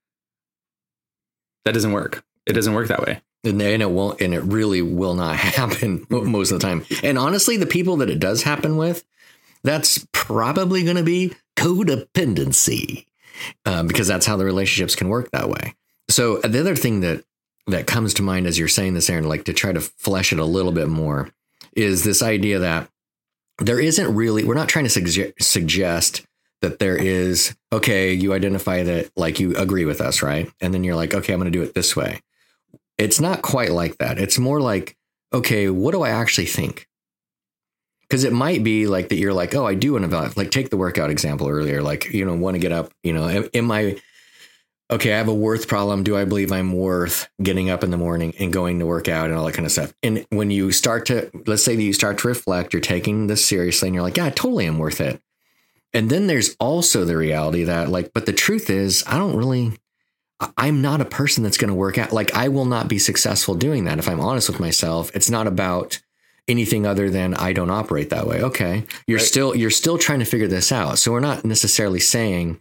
That 1.64 1.74
doesn't 1.74 1.92
work. 1.92 2.24
It 2.46 2.52
doesn't 2.52 2.74
work 2.74 2.88
that 2.88 3.02
way. 3.02 3.20
And 3.44 3.62
it 3.62 3.90
won't, 3.90 4.20
and 4.20 4.34
it 4.34 4.42
really 4.42 4.82
will 4.82 5.14
not 5.14 5.36
happen 5.36 6.06
most 6.10 6.50
of 6.50 6.60
the 6.60 6.66
time. 6.66 6.84
And 7.02 7.18
honestly, 7.18 7.56
the 7.56 7.66
people 7.66 7.96
that 7.98 8.10
it 8.10 8.18
does 8.18 8.42
happen 8.42 8.76
with, 8.76 9.04
that's 9.66 10.06
probably 10.12 10.84
going 10.84 10.96
to 10.96 11.02
be 11.02 11.34
codependency, 11.56 13.06
um, 13.64 13.86
because 13.86 14.06
that's 14.06 14.26
how 14.26 14.36
the 14.36 14.44
relationships 14.44 14.96
can 14.96 15.08
work 15.08 15.30
that 15.32 15.48
way. 15.48 15.74
So 16.08 16.38
the 16.38 16.60
other 16.60 16.76
thing 16.76 17.00
that 17.00 17.24
that 17.66 17.86
comes 17.86 18.14
to 18.14 18.22
mind 18.22 18.46
as 18.46 18.58
you're 18.58 18.68
saying 18.68 18.94
this, 18.94 19.10
Aaron, 19.10 19.28
like 19.28 19.44
to 19.44 19.52
try 19.52 19.72
to 19.72 19.80
flesh 19.80 20.32
it 20.32 20.38
a 20.38 20.44
little 20.44 20.70
bit 20.72 20.88
more, 20.88 21.30
is 21.74 22.04
this 22.04 22.22
idea 22.22 22.60
that 22.60 22.88
there 23.58 23.80
isn't 23.80 24.14
really, 24.14 24.44
we're 24.44 24.54
not 24.54 24.68
trying 24.68 24.86
to 24.86 25.32
suggest 25.40 26.22
that 26.62 26.78
there 26.78 26.96
is 26.96 27.56
okay, 27.72 28.12
you 28.12 28.32
identify 28.32 28.82
that 28.84 29.10
like 29.16 29.40
you 29.40 29.56
agree 29.56 29.84
with 29.84 30.00
us, 30.00 30.22
right? 30.22 30.50
And 30.60 30.72
then 30.72 30.84
you're 30.84 30.94
like, 30.94 31.12
okay, 31.12 31.32
I'm 31.32 31.40
going 31.40 31.50
to 31.50 31.58
do 31.58 31.64
it 31.64 31.74
this 31.74 31.96
way. 31.96 32.20
It's 32.98 33.20
not 33.20 33.42
quite 33.42 33.72
like 33.72 33.98
that. 33.98 34.18
It's 34.18 34.38
more 34.38 34.60
like, 34.60 34.96
okay, 35.32 35.68
what 35.68 35.92
do 35.92 36.02
I 36.02 36.10
actually 36.10 36.46
think? 36.46 36.86
Because 38.08 38.22
it 38.22 38.32
might 38.32 38.62
be 38.62 38.86
like 38.86 39.08
that 39.08 39.16
you're 39.16 39.34
like, 39.34 39.54
oh, 39.54 39.66
I 39.66 39.74
do 39.74 39.94
want 39.94 40.08
to 40.08 40.32
like 40.36 40.52
take 40.52 40.70
the 40.70 40.76
workout 40.76 41.10
example 41.10 41.48
earlier, 41.48 41.82
like, 41.82 42.12
you 42.12 42.24
know, 42.24 42.34
want 42.34 42.54
to 42.54 42.60
get 42.60 42.70
up, 42.70 42.92
you 43.02 43.12
know, 43.12 43.48
am, 43.52 43.70
I 43.72 44.00
okay, 44.90 45.12
I 45.12 45.16
have 45.16 45.28
a 45.28 45.34
worth 45.34 45.66
problem. 45.66 46.04
Do 46.04 46.16
I 46.16 46.24
believe 46.24 46.52
I'm 46.52 46.72
worth 46.72 47.28
getting 47.42 47.70
up 47.70 47.82
in 47.82 47.90
the 47.90 47.96
morning 47.96 48.34
and 48.38 48.52
going 48.52 48.78
to 48.78 48.86
work 48.86 49.08
out 49.08 49.28
and 49.28 49.36
all 49.36 49.44
that 49.46 49.54
kind 49.54 49.66
of 49.66 49.72
stuff? 49.72 49.92
And 50.02 50.24
when 50.30 50.50
you 50.50 50.70
start 50.70 51.06
to, 51.06 51.30
let's 51.46 51.64
say 51.64 51.74
that 51.74 51.82
you 51.82 51.92
start 51.92 52.18
to 52.18 52.28
reflect, 52.28 52.72
you're 52.72 52.80
taking 52.80 53.26
this 53.26 53.44
seriously 53.44 53.88
and 53.88 53.94
you're 53.94 54.04
like, 54.04 54.16
yeah, 54.16 54.26
I 54.26 54.30
totally 54.30 54.66
am 54.66 54.78
worth 54.78 55.00
it. 55.00 55.20
And 55.92 56.10
then 56.10 56.26
there's 56.26 56.54
also 56.60 57.04
the 57.04 57.16
reality 57.16 57.64
that, 57.64 57.88
like, 57.88 58.12
but 58.12 58.26
the 58.26 58.32
truth 58.32 58.70
is, 58.70 59.02
I 59.06 59.18
don't 59.18 59.36
really, 59.36 59.72
I'm 60.56 60.82
not 60.82 61.00
a 61.00 61.06
person 61.06 61.42
that's 61.42 61.58
going 61.58 61.70
to 61.70 61.74
work 61.74 61.98
out. 61.98 62.12
Like, 62.12 62.34
I 62.34 62.48
will 62.48 62.66
not 62.66 62.88
be 62.88 62.98
successful 62.98 63.54
doing 63.54 63.84
that. 63.84 63.98
If 63.98 64.08
I'm 64.08 64.20
honest 64.20 64.48
with 64.48 64.60
myself, 64.60 65.10
it's 65.14 65.30
not 65.30 65.46
about 65.46 66.00
anything 66.48 66.86
other 66.86 67.10
than 67.10 67.34
I 67.34 67.52
don't 67.52 67.70
operate 67.70 68.10
that 68.10 68.26
way. 68.26 68.42
Okay. 68.42 68.84
You're 69.06 69.18
right. 69.18 69.26
still, 69.26 69.54
you're 69.54 69.70
still 69.70 69.98
trying 69.98 70.20
to 70.20 70.24
figure 70.24 70.48
this 70.48 70.72
out. 70.72 70.98
So 70.98 71.12
we're 71.12 71.20
not 71.20 71.44
necessarily 71.44 72.00
saying, 72.00 72.60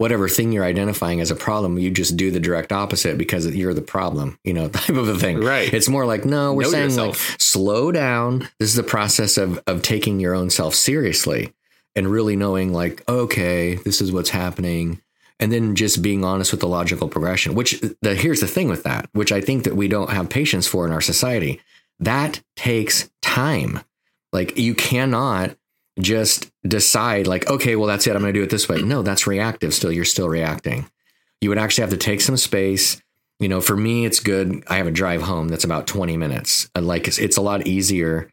whatever 0.00 0.30
thing 0.30 0.50
you're 0.50 0.64
identifying 0.64 1.20
as 1.20 1.30
a 1.30 1.36
problem, 1.36 1.78
you 1.78 1.90
just 1.90 2.16
do 2.16 2.30
the 2.30 2.40
direct 2.40 2.72
opposite 2.72 3.18
because 3.18 3.46
you're 3.54 3.74
the 3.74 3.82
problem, 3.82 4.38
you 4.44 4.54
know, 4.54 4.66
type 4.70 4.96
of 4.96 5.08
a 5.08 5.18
thing. 5.18 5.40
Right. 5.40 5.72
It's 5.72 5.90
more 5.90 6.06
like, 6.06 6.24
no, 6.24 6.54
we're 6.54 6.62
know 6.62 6.70
saying 6.70 6.84
yourself. 6.84 7.30
like 7.30 7.40
slow 7.40 7.92
down. 7.92 8.48
This 8.58 8.70
is 8.70 8.76
the 8.76 8.82
process 8.82 9.36
of 9.36 9.62
of 9.66 9.82
taking 9.82 10.18
your 10.18 10.34
own 10.34 10.48
self 10.48 10.74
seriously 10.74 11.52
and 11.94 12.08
really 12.08 12.34
knowing 12.34 12.72
like, 12.72 13.06
okay, 13.10 13.74
this 13.74 14.00
is 14.00 14.10
what's 14.10 14.30
happening. 14.30 15.02
And 15.38 15.52
then 15.52 15.74
just 15.74 16.00
being 16.00 16.24
honest 16.24 16.50
with 16.50 16.60
the 16.60 16.68
logical 16.68 17.08
progression, 17.08 17.54
which 17.54 17.82
the 18.00 18.14
here's 18.14 18.40
the 18.40 18.46
thing 18.46 18.68
with 18.68 18.84
that, 18.84 19.10
which 19.12 19.32
I 19.32 19.42
think 19.42 19.64
that 19.64 19.76
we 19.76 19.86
don't 19.86 20.10
have 20.10 20.30
patience 20.30 20.66
for 20.66 20.86
in 20.86 20.92
our 20.92 21.00
society. 21.02 21.60
That 22.00 22.42
takes 22.56 23.10
time. 23.22 23.80
Like 24.32 24.58
you 24.58 24.74
cannot 24.74 25.56
just 26.00 26.50
decide 26.66 27.26
like, 27.26 27.48
okay, 27.48 27.76
well, 27.76 27.86
that's 27.86 28.06
it. 28.06 28.16
I'm 28.16 28.22
going 28.22 28.32
to 28.32 28.38
do 28.38 28.42
it 28.42 28.50
this 28.50 28.68
way. 28.68 28.82
No, 28.82 29.02
that's 29.02 29.26
reactive 29.26 29.74
still. 29.74 29.92
You're 29.92 30.04
still 30.04 30.28
reacting. 30.28 30.90
You 31.40 31.48
would 31.50 31.58
actually 31.58 31.82
have 31.82 31.90
to 31.90 31.96
take 31.96 32.20
some 32.20 32.36
space. 32.36 33.00
You 33.38 33.48
know, 33.48 33.60
for 33.60 33.76
me, 33.76 34.04
it's 34.04 34.20
good. 34.20 34.62
I 34.68 34.76
have 34.76 34.86
a 34.86 34.92
drive 34.92 35.22
home 35.22 35.48
that's 35.48 35.64
about 35.64 35.86
20 35.86 36.16
minutes. 36.16 36.68
Like, 36.78 37.08
it's, 37.08 37.18
it's 37.18 37.38
a 37.38 37.42
lot 37.42 37.66
easier 37.66 38.30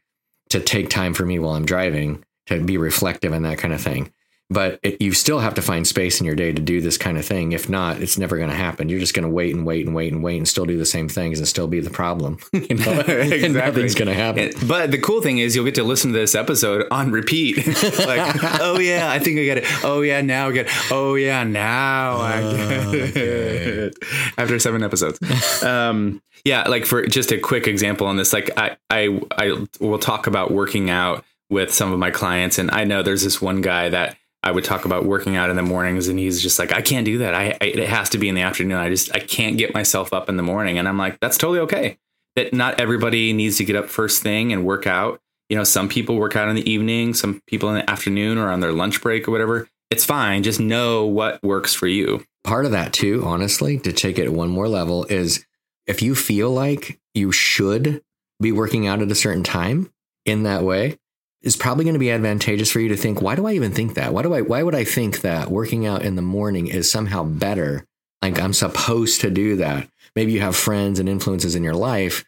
to 0.50 0.60
take 0.60 0.90
time 0.90 1.14
for 1.14 1.24
me 1.24 1.38
while 1.38 1.54
I'm 1.54 1.64
driving 1.64 2.24
to 2.46 2.62
be 2.62 2.76
reflective 2.76 3.32
and 3.32 3.44
that 3.44 3.58
kind 3.58 3.72
of 3.72 3.80
thing 3.80 4.12
but 4.50 4.80
it, 4.82 5.02
you 5.02 5.12
still 5.12 5.40
have 5.40 5.54
to 5.54 5.62
find 5.62 5.86
space 5.86 6.20
in 6.20 6.26
your 6.26 6.34
day 6.34 6.52
to 6.52 6.62
do 6.62 6.80
this 6.80 6.96
kind 6.96 7.18
of 7.18 7.24
thing. 7.26 7.52
If 7.52 7.68
not, 7.68 8.00
it's 8.00 8.16
never 8.16 8.38
going 8.38 8.48
to 8.48 8.56
happen. 8.56 8.88
You're 8.88 9.00
just 9.00 9.12
going 9.12 9.24
to 9.24 9.28
wait 9.28 9.54
and 9.54 9.66
wait 9.66 9.84
and 9.84 9.94
wait 9.94 10.12
and 10.12 10.22
wait 10.22 10.38
and 10.38 10.48
still 10.48 10.64
do 10.64 10.78
the 10.78 10.86
same 10.86 11.08
things 11.08 11.38
and 11.38 11.46
still 11.46 11.68
be 11.68 11.80
the 11.80 11.90
problem. 11.90 12.38
you 12.52 12.76
know? 12.76 12.92
exactly. 13.00 13.44
And 13.44 13.54
nothing's 13.54 13.94
going 13.94 14.08
to 14.08 14.14
happen. 14.14 14.52
But 14.66 14.90
the 14.90 14.98
cool 14.98 15.20
thing 15.20 15.38
is 15.38 15.54
you'll 15.54 15.66
get 15.66 15.74
to 15.74 15.84
listen 15.84 16.12
to 16.12 16.18
this 16.18 16.34
episode 16.34 16.86
on 16.90 17.10
repeat. 17.10 17.66
like, 18.06 18.36
oh 18.60 18.78
yeah, 18.78 19.10
I 19.10 19.18
think 19.18 19.38
I 19.38 19.44
get 19.44 19.58
it. 19.58 19.84
Oh 19.84 20.00
yeah, 20.00 20.22
now 20.22 20.48
I 20.48 20.52
get. 20.52 20.66
It. 20.66 20.72
Oh 20.90 21.14
yeah, 21.14 21.44
now 21.44 22.16
I 22.16 22.40
get 22.40 23.16
it. 23.16 23.94
After 24.38 24.58
seven 24.58 24.82
episodes. 24.82 25.18
Um, 25.62 26.22
yeah, 26.44 26.62
like 26.62 26.86
for 26.86 27.06
just 27.06 27.32
a 27.32 27.38
quick 27.38 27.66
example 27.66 28.06
on 28.06 28.16
this, 28.16 28.32
like 28.32 28.50
I 28.56 28.76
I 28.88 29.20
I 29.32 29.66
will 29.80 29.98
talk 29.98 30.26
about 30.26 30.50
working 30.50 30.88
out 30.88 31.24
with 31.50 31.72
some 31.72 31.92
of 31.92 31.98
my 31.98 32.10
clients, 32.10 32.58
and 32.58 32.70
I 32.70 32.84
know 32.84 33.02
there's 33.02 33.22
this 33.24 33.42
one 33.42 33.60
guy 33.60 33.88
that 33.90 34.16
I 34.48 34.50
would 34.50 34.64
talk 34.64 34.86
about 34.86 35.04
working 35.04 35.36
out 35.36 35.50
in 35.50 35.56
the 35.56 35.62
mornings, 35.62 36.08
and 36.08 36.18
he's 36.18 36.42
just 36.42 36.58
like, 36.58 36.72
I 36.72 36.80
can't 36.80 37.04
do 37.04 37.18
that. 37.18 37.34
I, 37.34 37.58
I, 37.60 37.64
it 37.66 37.86
has 37.86 38.08
to 38.10 38.18
be 38.18 38.30
in 38.30 38.34
the 38.34 38.40
afternoon. 38.40 38.78
I 38.78 38.88
just 38.88 39.14
I 39.14 39.18
can't 39.18 39.58
get 39.58 39.74
myself 39.74 40.14
up 40.14 40.30
in 40.30 40.38
the 40.38 40.42
morning, 40.42 40.78
and 40.78 40.88
I'm 40.88 40.96
like, 40.96 41.20
that's 41.20 41.36
totally 41.36 41.60
okay. 41.60 41.98
That 42.34 42.54
not 42.54 42.80
everybody 42.80 43.34
needs 43.34 43.58
to 43.58 43.64
get 43.64 43.76
up 43.76 43.90
first 43.90 44.22
thing 44.22 44.50
and 44.50 44.64
work 44.64 44.86
out. 44.86 45.20
You 45.50 45.58
know, 45.58 45.64
some 45.64 45.86
people 45.86 46.16
work 46.16 46.34
out 46.34 46.48
in 46.48 46.56
the 46.56 46.70
evening, 46.70 47.12
some 47.12 47.42
people 47.46 47.68
in 47.68 47.74
the 47.74 47.90
afternoon 47.90 48.38
or 48.38 48.48
on 48.48 48.60
their 48.60 48.72
lunch 48.72 49.02
break 49.02 49.28
or 49.28 49.32
whatever. 49.32 49.68
It's 49.90 50.06
fine. 50.06 50.42
Just 50.42 50.60
know 50.60 51.04
what 51.04 51.42
works 51.42 51.74
for 51.74 51.86
you. 51.86 52.24
Part 52.42 52.64
of 52.64 52.70
that 52.70 52.94
too, 52.94 53.22
honestly, 53.26 53.78
to 53.80 53.92
take 53.92 54.18
it 54.18 54.32
one 54.32 54.48
more 54.48 54.68
level 54.68 55.04
is 55.04 55.44
if 55.86 56.00
you 56.00 56.14
feel 56.14 56.50
like 56.50 56.98
you 57.12 57.32
should 57.32 58.02
be 58.40 58.52
working 58.52 58.86
out 58.86 59.02
at 59.02 59.10
a 59.10 59.14
certain 59.14 59.44
time 59.44 59.92
in 60.24 60.44
that 60.44 60.62
way, 60.62 60.98
is 61.42 61.56
probably 61.56 61.84
going 61.84 61.94
to 61.94 62.00
be 62.00 62.10
advantageous 62.10 62.70
for 62.70 62.80
you 62.80 62.88
to 62.88 62.96
think, 62.96 63.22
why 63.22 63.34
do 63.34 63.46
I 63.46 63.52
even 63.52 63.72
think 63.72 63.94
that? 63.94 64.12
Why 64.12 64.22
do 64.22 64.34
I 64.34 64.40
why 64.40 64.62
would 64.62 64.74
I 64.74 64.84
think 64.84 65.20
that 65.20 65.50
working 65.50 65.86
out 65.86 66.02
in 66.02 66.16
the 66.16 66.22
morning 66.22 66.66
is 66.66 66.90
somehow 66.90 67.24
better? 67.24 67.86
Like 68.22 68.40
I'm 68.40 68.52
supposed 68.52 69.20
to 69.20 69.30
do 69.30 69.56
that. 69.56 69.88
Maybe 70.16 70.32
you 70.32 70.40
have 70.40 70.56
friends 70.56 70.98
and 70.98 71.08
influences 71.08 71.54
in 71.54 71.62
your 71.62 71.74
life 71.74 72.24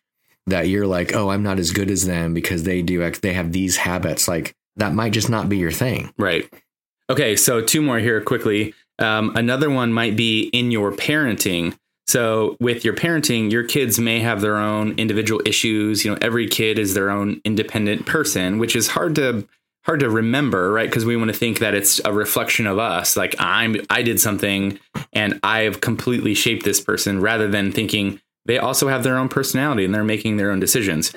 that 0.47 0.69
you're 0.69 0.87
like, 0.87 1.15
"Oh, 1.15 1.31
I'm 1.31 1.43
not 1.43 1.59
as 1.59 1.73
good 1.73 1.91
as 1.91 2.07
them 2.07 2.35
because 2.35 2.63
they 2.63 2.83
do 2.83 3.11
they 3.11 3.33
have 3.33 3.53
these 3.53 3.77
habits." 3.77 4.29
Like 4.29 4.55
that 4.77 4.95
might 4.95 5.13
just 5.13 5.29
not 5.29 5.49
be 5.49 5.59
your 5.59 5.73
thing. 5.73 6.13
Right. 6.17 6.49
Okay, 7.09 7.35
so 7.35 7.61
two 7.61 7.83
more 7.83 7.99
here 7.99 8.21
quickly. 8.21 8.75
Um, 9.01 9.35
another 9.35 9.71
one 9.71 9.93
might 9.93 10.17
be 10.17 10.43
in 10.53 10.71
your 10.71 10.93
parenting. 10.93 11.77
So 12.11 12.57
with 12.59 12.85
your 12.85 12.95
parenting, 12.95 13.53
your 13.53 13.63
kids 13.63 14.01
may 14.01 14.19
have 14.19 14.41
their 14.41 14.57
own 14.57 14.99
individual 14.99 15.41
issues. 15.47 16.05
You 16.05 16.11
know, 16.11 16.19
every 16.21 16.49
kid 16.49 16.77
is 16.77 16.93
their 16.93 17.09
own 17.09 17.41
independent 17.45 18.05
person, 18.05 18.59
which 18.59 18.75
is 18.75 18.89
hard 18.89 19.15
to 19.15 19.47
hard 19.85 20.01
to 20.01 20.11
remember, 20.11 20.73
right? 20.73 20.89
Because 20.89 21.05
we 21.05 21.17
want 21.17 21.31
to 21.31 21.37
think 21.37 21.61
that 21.61 21.73
it's 21.73 22.01
a 22.05 22.13
reflection 22.13 22.67
of 22.67 22.81
us. 22.81 23.17
Like 23.17 23.37
I'm 23.39 23.77
I 23.91 24.03
did 24.03 24.19
something 24.19 24.81
and 25.13 25.39
I've 25.45 25.81
completely 25.83 26.35
shaped 26.35 26.65
this 26.65 26.81
person 26.81 27.21
rather 27.21 27.47
than 27.47 27.71
thinking 27.71 28.21
they 28.45 28.59
also 28.59 28.89
have 28.89 29.05
their 29.05 29.17
own 29.17 29.29
personality 29.29 29.85
and 29.85 29.95
they're 29.95 30.03
making 30.03 30.37
their 30.37 30.51
own 30.51 30.59
decisions. 30.59 31.13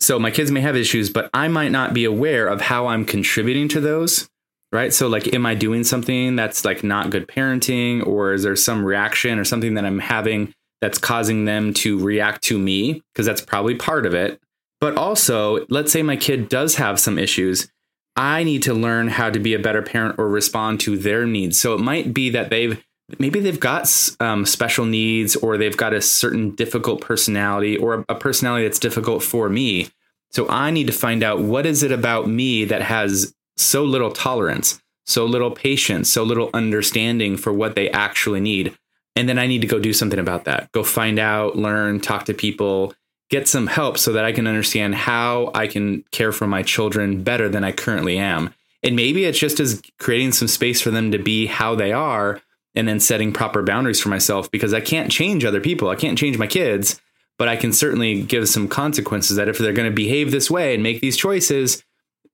So 0.00 0.18
my 0.18 0.30
kids 0.30 0.50
may 0.50 0.62
have 0.62 0.76
issues, 0.76 1.10
but 1.10 1.28
I 1.34 1.48
might 1.48 1.72
not 1.72 1.92
be 1.92 2.06
aware 2.06 2.48
of 2.48 2.62
how 2.62 2.86
I'm 2.86 3.04
contributing 3.04 3.68
to 3.68 3.82
those 3.82 4.30
right? 4.72 4.92
So 4.92 5.08
like 5.08 5.32
am 5.34 5.46
i 5.46 5.54
doing 5.54 5.84
something 5.84 6.36
that's 6.36 6.64
like 6.64 6.84
not 6.84 7.10
good 7.10 7.26
parenting 7.26 8.06
or 8.06 8.32
is 8.32 8.42
there 8.42 8.56
some 8.56 8.84
reaction 8.84 9.38
or 9.38 9.44
something 9.44 9.74
that 9.74 9.84
i'm 9.84 9.98
having 9.98 10.52
that's 10.80 10.98
causing 10.98 11.44
them 11.44 11.74
to 11.74 11.98
react 11.98 12.42
to 12.44 12.58
me? 12.58 13.02
Because 13.12 13.26
that's 13.26 13.40
probably 13.40 13.74
part 13.74 14.06
of 14.06 14.14
it. 14.14 14.40
But 14.80 14.96
also 14.96 15.66
let's 15.68 15.90
say 15.92 16.02
my 16.02 16.16
kid 16.16 16.48
does 16.48 16.76
have 16.76 17.00
some 17.00 17.18
issues 17.18 17.68
i 18.16 18.42
need 18.42 18.64
to 18.64 18.74
learn 18.74 19.08
how 19.08 19.30
to 19.30 19.38
be 19.38 19.54
a 19.54 19.58
better 19.58 19.80
parent 19.80 20.18
or 20.18 20.28
respond 20.28 20.80
to 20.80 20.98
their 20.98 21.24
needs. 21.24 21.58
So 21.58 21.74
it 21.74 21.80
might 21.80 22.12
be 22.12 22.30
that 22.30 22.50
they've 22.50 22.82
maybe 23.18 23.40
they've 23.40 23.60
got 23.60 23.88
um, 24.20 24.44
special 24.44 24.84
needs 24.84 25.34
or 25.36 25.56
they've 25.56 25.76
got 25.76 25.94
a 25.94 26.02
certain 26.02 26.54
difficult 26.54 27.00
personality 27.00 27.76
or 27.78 28.04
a 28.08 28.14
personality 28.14 28.64
that's 28.66 28.78
difficult 28.78 29.22
for 29.22 29.48
me. 29.48 29.88
So 30.30 30.46
i 30.48 30.70
need 30.70 30.88
to 30.88 30.92
find 30.92 31.22
out 31.22 31.40
what 31.40 31.64
is 31.64 31.82
it 31.82 31.92
about 31.92 32.28
me 32.28 32.64
that 32.66 32.82
has 32.82 33.34
so 33.60 33.84
little 33.84 34.10
tolerance, 34.10 34.80
so 35.06 35.24
little 35.24 35.50
patience, 35.50 36.10
so 36.10 36.22
little 36.22 36.50
understanding 36.54 37.36
for 37.36 37.52
what 37.52 37.74
they 37.74 37.90
actually 37.90 38.40
need. 38.40 38.76
And 39.16 39.28
then 39.28 39.38
I 39.38 39.46
need 39.46 39.62
to 39.62 39.66
go 39.66 39.78
do 39.78 39.92
something 39.92 40.18
about 40.18 40.44
that. 40.44 40.70
Go 40.72 40.84
find 40.84 41.18
out, 41.18 41.56
learn, 41.56 42.00
talk 42.00 42.24
to 42.26 42.34
people, 42.34 42.94
get 43.30 43.48
some 43.48 43.66
help 43.66 43.98
so 43.98 44.12
that 44.12 44.24
I 44.24 44.32
can 44.32 44.46
understand 44.46 44.94
how 44.94 45.50
I 45.54 45.66
can 45.66 46.04
care 46.12 46.32
for 46.32 46.46
my 46.46 46.62
children 46.62 47.22
better 47.22 47.48
than 47.48 47.64
I 47.64 47.72
currently 47.72 48.18
am. 48.18 48.54
And 48.82 48.96
maybe 48.96 49.24
it's 49.24 49.38
just 49.38 49.60
as 49.60 49.82
creating 49.98 50.32
some 50.32 50.48
space 50.48 50.80
for 50.80 50.90
them 50.90 51.10
to 51.10 51.18
be 51.18 51.46
how 51.46 51.74
they 51.74 51.92
are 51.92 52.40
and 52.74 52.86
then 52.86 53.00
setting 53.00 53.32
proper 53.32 53.62
boundaries 53.62 54.00
for 54.00 54.08
myself 54.08 54.50
because 54.50 54.72
I 54.72 54.80
can't 54.80 55.10
change 55.10 55.44
other 55.44 55.60
people. 55.60 55.88
I 55.88 55.96
can't 55.96 56.16
change 56.16 56.38
my 56.38 56.46
kids, 56.46 57.00
but 57.38 57.48
I 57.48 57.56
can 57.56 57.72
certainly 57.72 58.22
give 58.22 58.48
some 58.48 58.68
consequences 58.68 59.36
that 59.36 59.48
if 59.48 59.58
they're 59.58 59.72
going 59.72 59.90
to 59.90 59.94
behave 59.94 60.30
this 60.30 60.50
way 60.50 60.74
and 60.74 60.82
make 60.82 61.00
these 61.00 61.16
choices, 61.16 61.82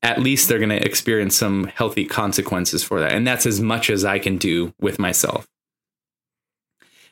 at 0.05 0.21
least 0.21 0.49
they're 0.49 0.59
going 0.59 0.69
to 0.69 0.85
experience 0.85 1.35
some 1.35 1.65
healthy 1.65 2.05
consequences 2.05 2.85
for 2.85 3.01
that. 3.01 3.13
And 3.13 3.27
that's 3.27 3.47
as 3.47 3.61
much 3.61 3.89
as 3.89 4.05
I 4.05 4.19
can 4.19 4.37
do 4.37 4.75
with 4.79 4.99
myself. 4.99 5.49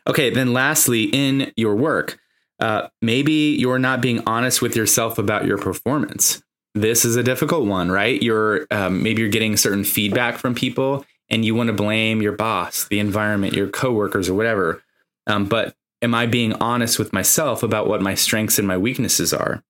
Okay, 0.07 0.28
then 0.28 0.52
lastly, 0.52 1.05
in 1.05 1.52
your 1.57 1.74
work, 1.74 2.18
uh, 2.61 2.88
maybe 3.00 3.57
you're 3.59 3.78
not 3.78 4.02
being 4.02 4.22
honest 4.26 4.61
with 4.61 4.76
yourself 4.76 5.18
about 5.18 5.46
your 5.46 5.57
performance. 5.57 6.42
This 6.74 7.05
is 7.05 7.16
a 7.16 7.22
difficult 7.22 7.66
one, 7.66 7.90
right? 7.90 8.22
You're 8.22 8.66
um, 8.70 9.02
maybe 9.02 9.22
you're 9.22 9.31
getting 9.31 9.57
certain 9.57 9.85
feedback 9.85 10.37
from 10.37 10.55
people, 10.55 11.05
and 11.31 11.44
you 11.44 11.55
want 11.55 11.68
to 11.68 11.72
blame 11.72 12.20
your 12.20 12.33
boss, 12.33 12.85
the 12.85 12.98
environment, 12.98 13.55
your 13.55 13.68
coworkers, 13.68 14.28
or 14.28 14.35
whatever. 14.35 14.83
Um, 15.26 15.46
but 15.46 15.74
am 16.02 16.14
I 16.14 16.26
being 16.26 16.52
honest 16.55 16.98
with 16.98 17.12
myself 17.12 17.62
about 17.62 17.87
what 17.87 18.02
my 18.02 18.14
strengths 18.14 18.59
and 18.59 18.68
my 18.68 18.76
weaknesses 18.76 19.33
are? 19.33 19.62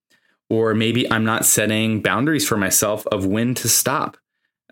Or 0.52 0.74
maybe 0.74 1.10
I'm 1.10 1.24
not 1.24 1.46
setting 1.46 2.02
boundaries 2.02 2.46
for 2.46 2.58
myself 2.58 3.06
of 3.06 3.24
when 3.24 3.54
to 3.54 3.70
stop 3.70 4.18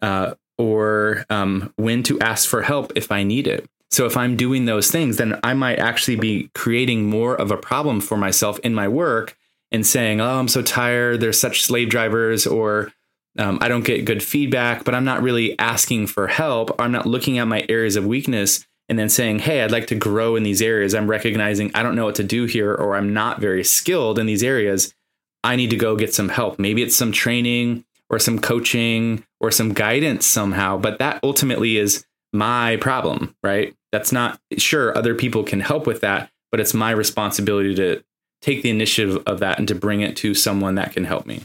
uh, 0.02 0.34
or 0.58 1.24
um, 1.30 1.72
when 1.76 2.02
to 2.02 2.20
ask 2.20 2.46
for 2.46 2.60
help 2.60 2.92
if 2.96 3.10
I 3.10 3.22
need 3.22 3.46
it. 3.46 3.66
So 3.90 4.04
if 4.04 4.14
I'm 4.14 4.36
doing 4.36 4.66
those 4.66 4.90
things, 4.90 5.16
then 5.16 5.40
I 5.42 5.54
might 5.54 5.78
actually 5.78 6.16
be 6.16 6.50
creating 6.54 7.08
more 7.08 7.34
of 7.34 7.50
a 7.50 7.56
problem 7.56 8.02
for 8.02 8.18
myself 8.18 8.58
in 8.58 8.74
my 8.74 8.88
work 8.88 9.38
and 9.72 9.86
saying, 9.86 10.20
"Oh, 10.20 10.38
I'm 10.38 10.48
so 10.48 10.60
tired. 10.60 11.20
There's 11.20 11.40
such 11.40 11.62
slave 11.62 11.88
drivers," 11.88 12.46
or 12.46 12.92
Um, 13.38 13.58
I 13.62 13.68
don't 13.68 13.84
get 13.84 14.04
good 14.04 14.22
feedback, 14.24 14.84
but 14.84 14.92
I'm 14.92 15.04
not 15.04 15.22
really 15.22 15.56
asking 15.58 16.08
for 16.08 16.26
help. 16.26 16.74
I'm 16.80 16.90
not 16.90 17.06
looking 17.06 17.38
at 17.38 17.46
my 17.46 17.64
areas 17.68 17.94
of 17.96 18.04
weakness 18.04 18.66
and 18.88 18.98
then 18.98 19.08
saying, 19.08 19.38
Hey, 19.38 19.62
I'd 19.62 19.70
like 19.70 19.86
to 19.86 19.94
grow 19.94 20.34
in 20.34 20.42
these 20.42 20.60
areas. 20.60 20.94
I'm 20.94 21.08
recognizing 21.08 21.70
I 21.72 21.84
don't 21.84 21.94
know 21.94 22.06
what 22.06 22.16
to 22.16 22.24
do 22.24 22.46
here, 22.46 22.74
or 22.74 22.96
I'm 22.96 23.14
not 23.14 23.40
very 23.40 23.62
skilled 23.62 24.18
in 24.18 24.26
these 24.26 24.42
areas. 24.42 24.92
I 25.42 25.56
need 25.56 25.70
to 25.70 25.76
go 25.76 25.96
get 25.96 26.14
some 26.14 26.28
help. 26.28 26.58
Maybe 26.58 26.82
it's 26.82 26.96
some 26.96 27.12
training 27.12 27.84
or 28.08 28.18
some 28.18 28.38
coaching 28.38 29.24
or 29.40 29.50
some 29.50 29.72
guidance 29.72 30.26
somehow, 30.26 30.76
but 30.76 30.98
that 30.98 31.20
ultimately 31.22 31.78
is 31.78 32.04
my 32.32 32.76
problem, 32.76 33.34
right? 33.42 33.74
That's 33.92 34.12
not 34.12 34.40
sure 34.58 34.96
other 34.96 35.14
people 35.14 35.42
can 35.42 35.60
help 35.60 35.86
with 35.86 36.00
that, 36.02 36.30
but 36.50 36.60
it's 36.60 36.74
my 36.74 36.90
responsibility 36.90 37.74
to 37.76 38.02
take 38.42 38.62
the 38.62 38.70
initiative 38.70 39.22
of 39.26 39.40
that 39.40 39.58
and 39.58 39.68
to 39.68 39.74
bring 39.74 40.00
it 40.00 40.16
to 40.18 40.34
someone 40.34 40.74
that 40.76 40.92
can 40.92 41.04
help 41.04 41.26
me. 41.26 41.42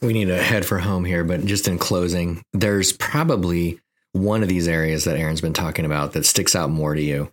We 0.00 0.12
need 0.12 0.26
to 0.26 0.42
head 0.42 0.66
for 0.66 0.78
home 0.78 1.04
here, 1.04 1.24
but 1.24 1.44
just 1.44 1.68
in 1.68 1.78
closing, 1.78 2.42
there's 2.52 2.92
probably 2.92 3.80
one 4.12 4.42
of 4.42 4.48
these 4.48 4.68
areas 4.68 5.04
that 5.04 5.16
Aaron's 5.16 5.40
been 5.40 5.52
talking 5.52 5.84
about 5.84 6.12
that 6.12 6.26
sticks 6.26 6.56
out 6.56 6.70
more 6.70 6.94
to 6.94 7.02
you. 7.02 7.32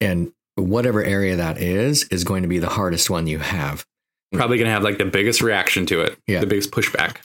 And 0.00 0.32
whatever 0.56 1.02
area 1.02 1.36
that 1.36 1.58
is, 1.58 2.04
is 2.04 2.24
going 2.24 2.42
to 2.42 2.48
be 2.48 2.58
the 2.58 2.68
hardest 2.68 3.08
one 3.08 3.26
you 3.26 3.38
have. 3.38 3.86
Probably 4.32 4.58
going 4.58 4.66
to 4.66 4.72
have 4.72 4.82
like 4.82 4.98
the 4.98 5.06
biggest 5.06 5.40
reaction 5.40 5.86
to 5.86 6.02
it, 6.02 6.18
yeah. 6.26 6.40
the 6.40 6.46
biggest 6.46 6.70
pushback. 6.70 7.16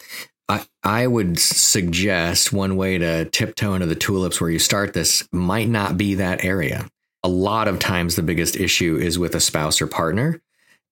I, 0.49 0.65
I 0.83 1.07
would 1.07 1.39
suggest 1.39 2.53
one 2.53 2.75
way 2.75 2.97
to 2.97 3.25
tiptoe 3.25 3.73
into 3.73 3.85
the 3.85 3.95
tulips 3.95 4.39
where 4.39 4.49
you 4.49 4.59
start 4.59 4.93
this 4.93 5.27
might 5.31 5.69
not 5.69 5.97
be 5.97 6.15
that 6.15 6.43
area. 6.43 6.89
A 7.23 7.29
lot 7.29 7.67
of 7.67 7.79
times, 7.79 8.15
the 8.15 8.23
biggest 8.23 8.57
issue 8.57 8.97
is 8.97 9.17
with 9.17 9.35
a 9.35 9.39
spouse 9.39 9.81
or 9.81 9.87
partner 9.87 10.41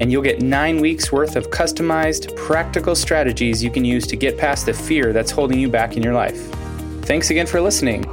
And 0.00 0.10
you'll 0.10 0.22
get 0.22 0.42
nine 0.42 0.80
weeks 0.80 1.12
worth 1.12 1.36
of 1.36 1.50
customized, 1.50 2.34
practical 2.36 2.96
strategies 2.96 3.62
you 3.62 3.70
can 3.70 3.84
use 3.84 4.06
to 4.08 4.16
get 4.16 4.36
past 4.36 4.66
the 4.66 4.74
fear 4.74 5.12
that's 5.12 5.30
holding 5.30 5.60
you 5.60 5.68
back 5.68 5.96
in 5.96 6.02
your 6.02 6.14
life. 6.14 6.40
Thanks 7.02 7.30
again 7.30 7.46
for 7.46 7.60
listening. 7.60 8.04